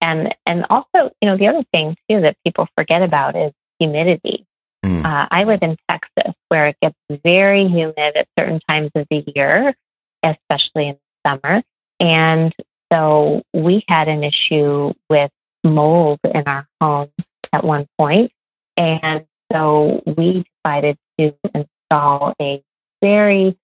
[0.00, 4.46] and, and also, you know, the other thing too that people forget about is humidity.
[4.84, 5.04] Mm.
[5.04, 9.24] Uh, I live in Texas where it gets very humid at certain times of the
[9.34, 9.74] year,
[10.22, 11.62] especially in summer.
[12.00, 12.54] And
[12.92, 15.30] so we had an issue with
[15.62, 17.10] mold in our home
[17.52, 18.32] at one point,
[18.76, 22.62] And so we decided to install a
[23.02, 23.56] very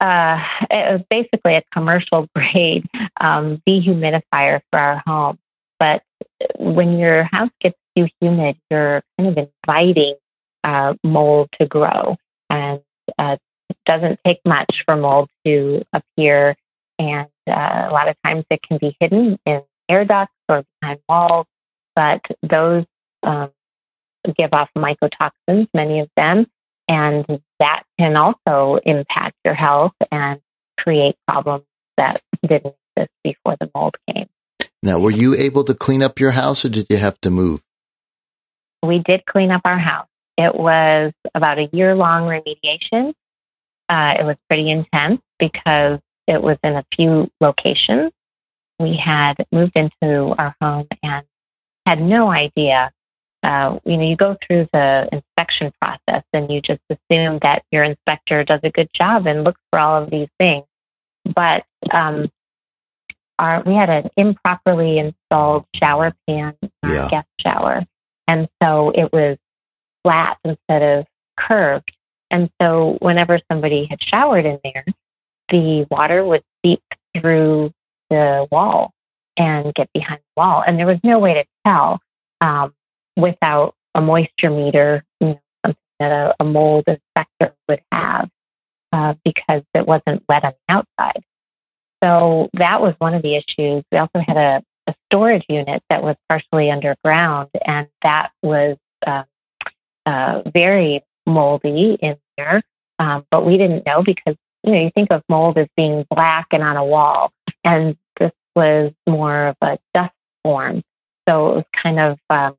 [0.00, 0.38] uh,
[1.10, 2.86] basically a commercial grade
[3.20, 5.38] um, dehumidifier for our home.
[5.78, 6.02] But
[6.58, 10.14] when your house gets too humid, you're kind of inviting
[10.62, 12.16] uh, mold to grow.
[12.50, 12.80] And
[13.18, 13.36] uh,
[13.70, 16.56] it doesn't take much for mold to appear.
[16.98, 21.00] And uh, a lot of times it can be hidden in air ducts or behind
[21.08, 21.46] walls.
[21.96, 22.84] But those
[23.22, 23.50] um,
[24.32, 26.46] give off mycotoxins, many of them.
[26.88, 27.24] And
[27.60, 30.40] that can also impact your health and
[30.78, 31.64] create problems
[31.96, 34.26] that didn't exist before the mold came.
[34.82, 37.62] Now, were you able to clean up your house or did you have to move?
[38.82, 40.08] We did clean up our house.
[40.36, 43.14] It was about a year long remediation.
[43.88, 48.12] Uh, it was pretty intense because it was in a few locations.
[48.78, 51.24] We had moved into our home and
[51.86, 52.90] had no idea.
[53.44, 57.84] Uh, you know, you go through the inspection process and you just assume that your
[57.84, 60.64] inspector does a good job and looks for all of these things.
[61.34, 62.30] But um,
[63.38, 67.08] our, we had an improperly installed shower pan, uh, Yeah.
[67.10, 67.82] guest shower,
[68.26, 69.36] and so it was
[70.02, 71.06] flat instead of
[71.38, 71.92] curved.
[72.30, 74.84] And so whenever somebody had showered in there,
[75.50, 76.82] the water would seep
[77.18, 77.72] through
[78.10, 78.92] the wall
[79.36, 80.62] and get behind the wall.
[80.66, 82.00] And there was no way to tell
[82.40, 82.72] um,
[83.16, 88.28] without a moisture meter, you know, something that a, a mold inspector would have
[88.92, 91.22] uh, because it wasn't wet on the outside.
[92.02, 93.84] So that was one of the issues.
[93.90, 99.24] We also had a, a storage unit that was partially underground, and that was uh,
[100.04, 102.62] uh, very moldy in there.
[102.98, 106.48] Um, but we didn't know because you know you think of mold as being black
[106.52, 107.32] and on a wall,
[107.64, 110.12] and this was more of a dust
[110.42, 110.82] form.
[111.28, 112.56] So it was kind of, um,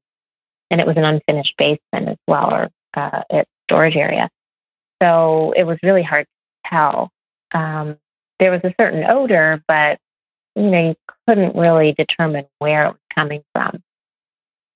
[0.71, 4.29] and it was an unfinished basement as well, or uh, its storage area.
[5.01, 7.11] So it was really hard to tell.
[7.53, 7.97] Um,
[8.39, 9.99] there was a certain odor, but
[10.55, 10.95] you know you
[11.27, 13.81] couldn't really determine where it was coming from.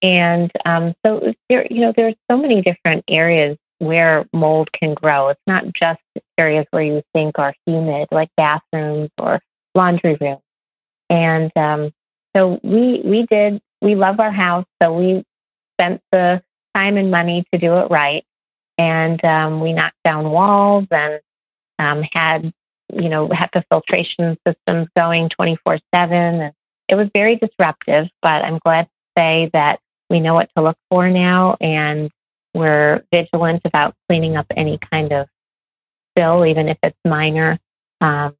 [0.02, 5.30] And um, so there, you know, there's so many different areas where mold can grow.
[5.30, 6.00] It's not just
[6.38, 9.42] areas where you think are humid, like bathrooms or
[9.76, 10.42] laundry rooms.
[11.10, 11.92] And um,
[12.36, 15.24] so we we did we love our house, so we
[15.80, 16.42] spent the
[16.76, 18.24] time and money to do it right.
[18.78, 21.20] And um, we knocked down walls and
[21.80, 22.54] um, had
[22.94, 26.54] you know had the filtration systems going 24 7 and
[26.88, 30.78] it was very disruptive but i'm glad to say that we know what to look
[30.90, 32.10] for now and
[32.56, 35.28] we're vigilant about cleaning up any kind of
[36.12, 37.60] spill even if it's minor
[38.02, 38.36] um,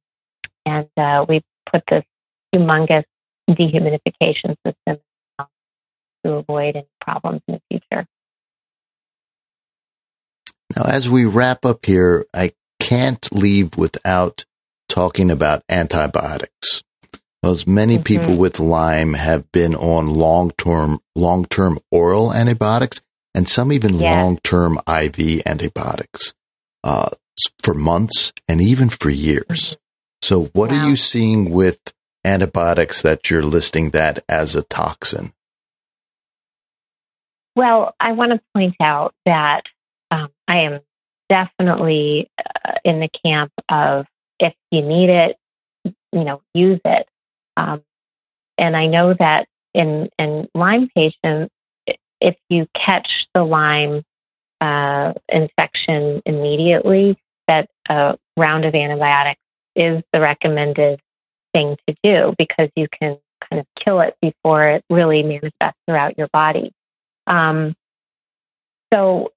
[0.66, 2.04] and uh, we put this
[2.54, 3.04] humongous
[3.48, 5.00] dehumidification system
[6.24, 8.06] to avoid any problems in the future.
[10.76, 14.44] Now, as we wrap up here, I can't leave without
[14.88, 16.82] talking about antibiotics.
[17.42, 18.02] Because many mm-hmm.
[18.02, 23.00] people with Lyme have been on long term, long term oral antibiotics
[23.34, 24.14] and some even yes.
[24.14, 26.34] long term IV antibiotics
[26.84, 27.10] uh,
[27.62, 29.46] for months and even for years.
[29.48, 29.74] Mm-hmm.
[30.22, 30.76] So, what wow.
[30.76, 31.78] are you seeing with
[32.24, 35.32] antibiotics that you're listing that as a toxin?
[37.60, 39.64] Well, I want to point out that
[40.10, 40.80] um, I am
[41.28, 44.06] definitely uh, in the camp of
[44.38, 45.36] if you need it,
[45.84, 47.06] you know, use it.
[47.58, 47.82] Um,
[48.56, 51.52] and I know that in in Lyme patients,
[52.18, 54.04] if you catch the Lyme
[54.62, 59.42] uh, infection immediately, that a round of antibiotics
[59.76, 60.98] is the recommended
[61.52, 63.18] thing to do because you can
[63.50, 66.72] kind of kill it before it really manifests throughout your body.
[67.30, 67.74] Um,
[68.92, 69.32] so,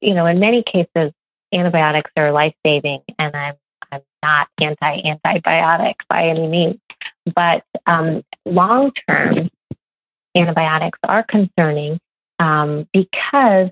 [0.00, 1.12] you know, in many cases,
[1.54, 3.54] antibiotics are life saving, and I'm
[3.90, 6.76] I'm not anti antibiotics by any means,
[7.34, 9.48] but um, long term
[10.36, 12.00] antibiotics are concerning
[12.38, 13.70] um, because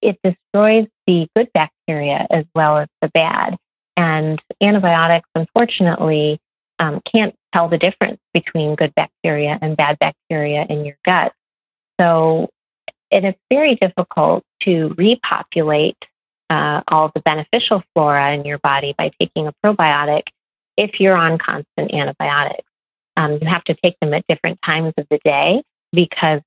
[0.00, 3.56] it destroys the good bacteria as well as the bad.
[3.96, 6.38] And antibiotics, unfortunately,
[6.78, 11.32] um, can't tell the difference between good bacteria and bad bacteria in your gut.
[12.02, 12.50] So
[13.10, 15.98] it is very difficult to repopulate
[16.50, 20.24] uh, all the beneficial flora in your body by taking a probiotic
[20.76, 22.68] if you're on constant antibiotics.
[23.16, 26.40] Um, you have to take them at different times of the day because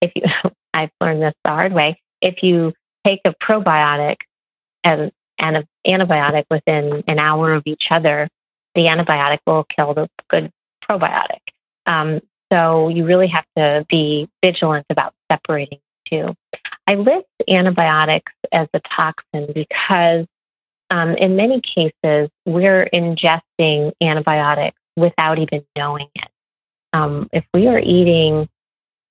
[0.00, 0.22] if you,
[0.74, 2.72] I've learned this the hard way, if you
[3.04, 4.16] take a probiotic
[4.84, 8.28] and, and an antibiotic within an hour of each other,
[8.74, 10.52] the antibiotic will kill the good
[10.88, 11.40] probiotic.
[11.86, 12.20] Um,
[12.52, 15.78] so you really have to be vigilant about separating
[16.10, 16.60] the two.
[16.86, 20.26] I list antibiotics as a toxin because
[20.90, 26.28] um, in many cases we're ingesting antibiotics without even knowing it.
[26.92, 28.48] Um, if we are eating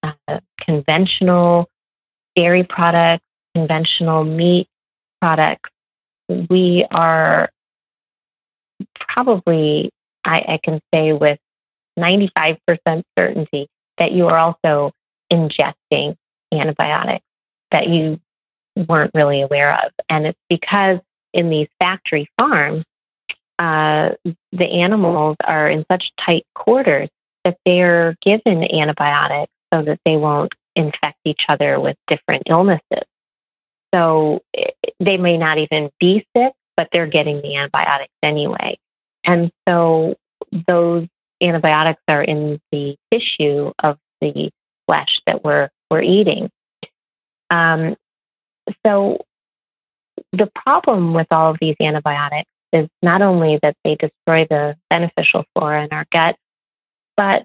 [0.04, 1.70] uh, conventional
[2.36, 3.24] dairy products,
[3.56, 4.68] conventional meat
[5.22, 5.70] products,
[6.50, 7.50] we are
[9.00, 9.92] probably,
[10.26, 11.40] I, I can say with
[12.00, 14.92] 95% certainty that you are also
[15.32, 16.16] ingesting
[16.52, 17.26] antibiotics
[17.72, 18.20] that you
[18.88, 19.92] weren't really aware of.
[20.10, 21.00] And it's because
[21.34, 22.84] in these factory farms,
[23.60, 24.12] uh,
[24.52, 27.10] the animals are in such tight quarters
[27.44, 33.04] that they're given antibiotics so that they won't infect each other with different illnesses.
[33.94, 34.42] So
[35.00, 38.78] they may not even be sick, but they're getting the antibiotics anyway.
[39.24, 40.16] And so
[40.68, 41.08] those
[41.42, 44.52] antibiotics are in the tissue of the
[44.88, 46.50] flesh that we're we're eating.
[47.50, 47.96] Um,
[48.86, 49.20] so
[50.34, 55.46] the problem with all of these antibiotics is not only that they destroy the beneficial
[55.54, 56.36] flora in our gut,
[57.18, 57.44] but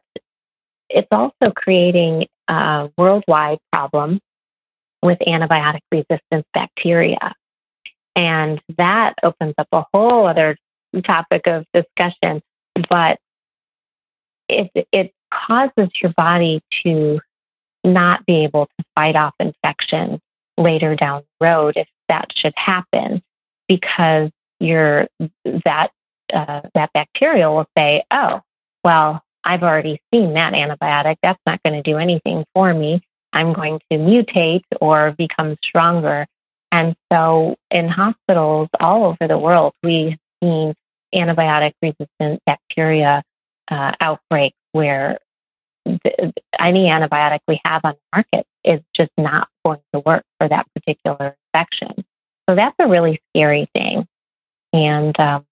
[0.90, 4.20] it's also creating a worldwide problem
[5.02, 7.34] with antibiotic resistant bacteria.
[8.16, 10.56] And that opens up a whole other
[11.04, 12.42] topic of discussion.
[12.88, 13.18] But
[14.74, 17.20] it, it causes your body to
[17.82, 20.20] not be able to fight off infection
[20.56, 23.22] later down the road if that should happen,
[23.68, 24.30] because
[24.60, 25.08] you're
[25.64, 25.90] that
[26.32, 28.40] uh, that bacteria will say, "Oh,
[28.82, 31.16] well, I've already seen that antibiotic.
[31.22, 33.02] That's not going to do anything for me.
[33.32, 36.26] I'm going to mutate or become stronger."
[36.72, 40.74] And so, in hospitals all over the world, we've seen
[41.14, 43.22] antibiotic resistant bacteria
[43.70, 45.18] uh, outbreaks where
[46.58, 50.66] any antibiotic we have on the market is just not going to work for that
[50.74, 52.04] particular infection.
[52.48, 54.06] So that's a really scary thing.
[54.72, 55.44] And um,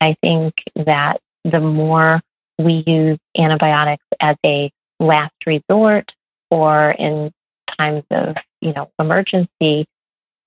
[0.00, 2.20] I think that the more
[2.58, 4.70] we use antibiotics as a
[5.00, 6.12] last resort
[6.50, 7.32] or in
[7.78, 9.86] times of, you know, emergency,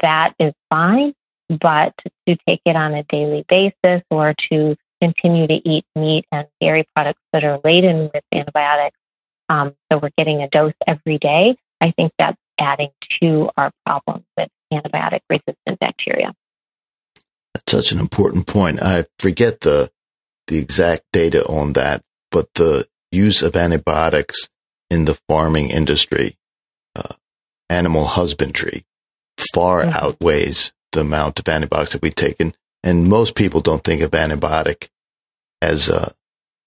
[0.02, 1.14] that is fine.
[1.50, 1.94] But
[2.28, 6.88] to take it on a daily basis or to continue to eat meat and dairy
[6.96, 8.98] products that are laden with antibiotics,
[9.50, 12.90] um, so we're getting a dose every day, I think that's adding
[13.22, 16.34] to our problem with antibiotic resistant bacteria.
[17.54, 18.82] That's such an important point.
[18.82, 19.92] I forget the
[20.48, 24.50] the exact data on that, but the use of antibiotics
[24.90, 26.38] in the farming industry,
[26.96, 27.16] uh,
[27.70, 28.86] animal husbandry,
[29.54, 29.94] far mm-hmm.
[29.94, 32.38] outweighs the amount of antibiotics that we take.
[32.40, 34.90] And, and most people don't think of antibiotic
[35.62, 36.10] as a, uh,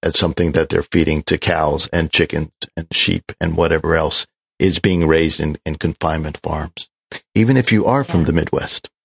[0.02, 4.26] as something that they're feeding to cows and chickens and sheep and whatever else
[4.58, 6.88] is being raised in, in confinement farms,
[7.34, 8.88] even if you are from the Midwest.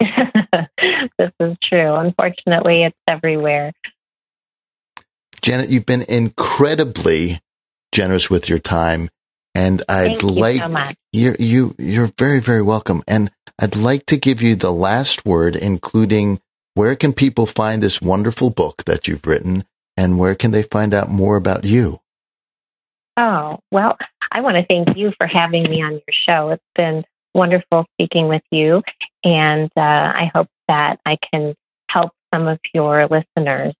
[1.18, 1.94] this is true.
[1.94, 3.72] Unfortunately, it's everywhere.
[5.42, 7.40] Janet, you've been incredibly
[7.92, 9.08] generous with your time,
[9.58, 13.02] and I'd Thank you like so you you you're very very welcome.
[13.08, 16.40] And I'd like to give you the last word, including
[16.74, 19.64] where can people find this wonderful book that you've written,
[19.96, 22.00] and where can they find out more about you?
[23.16, 23.96] Oh well,
[24.30, 26.50] I want to thank you for having me on your show.
[26.50, 27.04] It's been
[27.34, 28.82] wonderful speaking with you,
[29.24, 31.56] and uh, I hope that I can
[31.90, 33.74] help some of your listeners.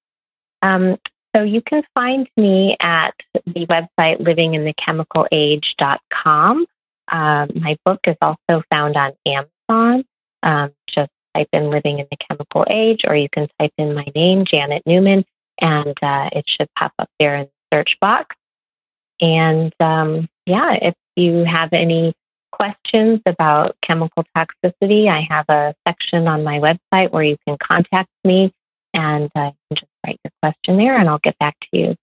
[0.60, 0.96] Um,
[1.34, 3.14] so you can find me at
[3.46, 6.66] the website livinginthechemicalage.com.
[7.10, 10.04] Um, my book is also found on Amazon.
[10.42, 14.06] Um, just type in Living in the Chemical Age, or you can type in my
[14.14, 15.24] name, Janet Newman,
[15.60, 18.36] and uh, it should pop up there in the search box.
[19.20, 22.14] And um, yeah, if you have any
[22.52, 28.10] questions about chemical toxicity, I have a section on my website where you can contact
[28.24, 28.52] me
[28.94, 31.96] and uh, you can just write your question there and I'll get back to you.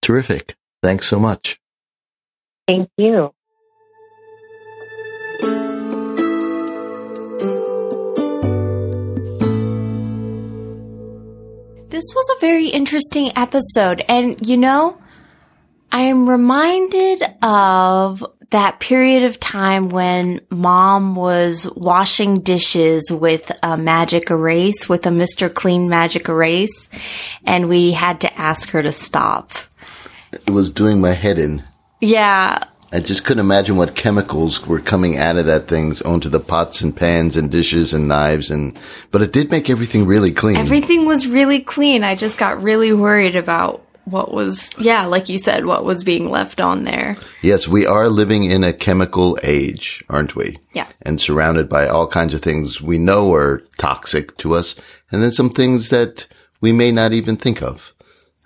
[0.00, 0.56] Terrific.
[0.82, 1.60] Thanks so much.
[2.66, 3.32] Thank you.
[11.88, 14.02] This was a very interesting episode.
[14.08, 14.98] And you know,
[15.92, 23.76] I am reminded of that period of time when mom was washing dishes with a
[23.76, 25.52] magic erase, with a Mr.
[25.52, 26.88] Clean magic erase,
[27.44, 29.52] and we had to ask her to stop.
[30.32, 31.62] It was doing my head in.
[32.00, 32.64] Yeah.
[32.92, 36.82] I just couldn't imagine what chemicals were coming out of that thing onto the pots
[36.82, 38.78] and pans and dishes and knives and
[39.10, 40.56] but it did make everything really clean.
[40.56, 42.04] Everything was really clean.
[42.04, 46.30] I just got really worried about what was, yeah, like you said, what was being
[46.30, 47.16] left on there.
[47.40, 50.58] Yes, we are living in a chemical age, aren't we?
[50.72, 50.88] Yeah.
[51.02, 54.74] And surrounded by all kinds of things we know are toxic to us,
[55.10, 56.26] and then some things that
[56.60, 57.94] we may not even think of.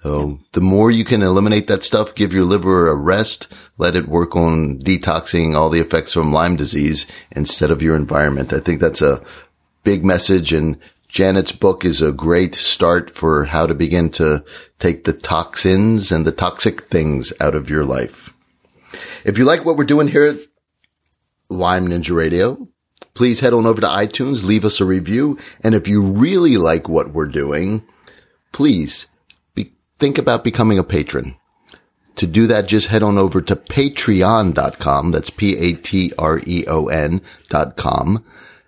[0.02, 4.06] So the more you can eliminate that stuff, give your liver a rest, let it
[4.06, 8.52] work on detoxing all the effects from Lyme disease instead of your environment.
[8.52, 9.20] I think that's a
[9.82, 10.78] big message and
[11.16, 14.44] Janet's book is a great start for how to begin to
[14.78, 18.34] take the toxins and the toxic things out of your life.
[19.24, 20.36] If you like what we're doing here at
[21.48, 22.66] Lyme Ninja Radio,
[23.14, 25.38] please head on over to iTunes, leave us a review.
[25.64, 27.82] And if you really like what we're doing,
[28.52, 29.06] please
[29.54, 31.36] be, think about becoming a patron.
[32.16, 35.12] To do that, just head on over to patreon.com.
[35.12, 38.22] That's P-A-T-R-E-O-N dot com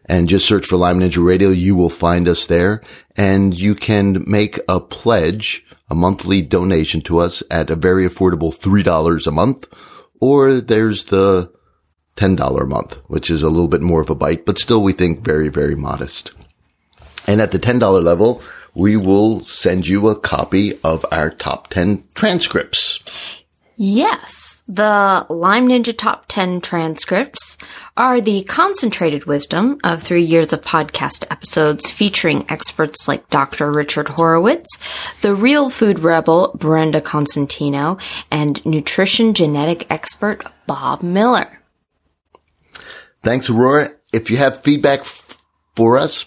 [0.08, 1.50] and just search for Lyme Ninja Radio.
[1.50, 2.82] You will find us there
[3.16, 8.56] and you can make a pledge, a monthly donation to us at a very affordable
[8.56, 9.66] $3 a month.
[10.20, 11.52] Or there's the
[12.16, 14.92] $10 a month, which is a little bit more of a bite, but still we
[14.92, 16.32] think very, very modest.
[17.26, 18.42] And at the $10 level,
[18.74, 23.00] we will send you a copy of our top 10 transcripts.
[23.76, 27.56] Yes, the Lyme Ninja Top 10 transcripts
[27.96, 33.72] are the concentrated wisdom of three years of podcast episodes featuring experts like Dr.
[33.72, 34.68] Richard Horowitz,
[35.22, 37.96] the real food rebel Brenda Constantino,
[38.30, 41.60] and nutrition genetic expert Bob Miller.
[43.22, 43.88] Thanks, Aurora.
[44.12, 45.38] If you have feedback f-
[45.76, 46.24] for us,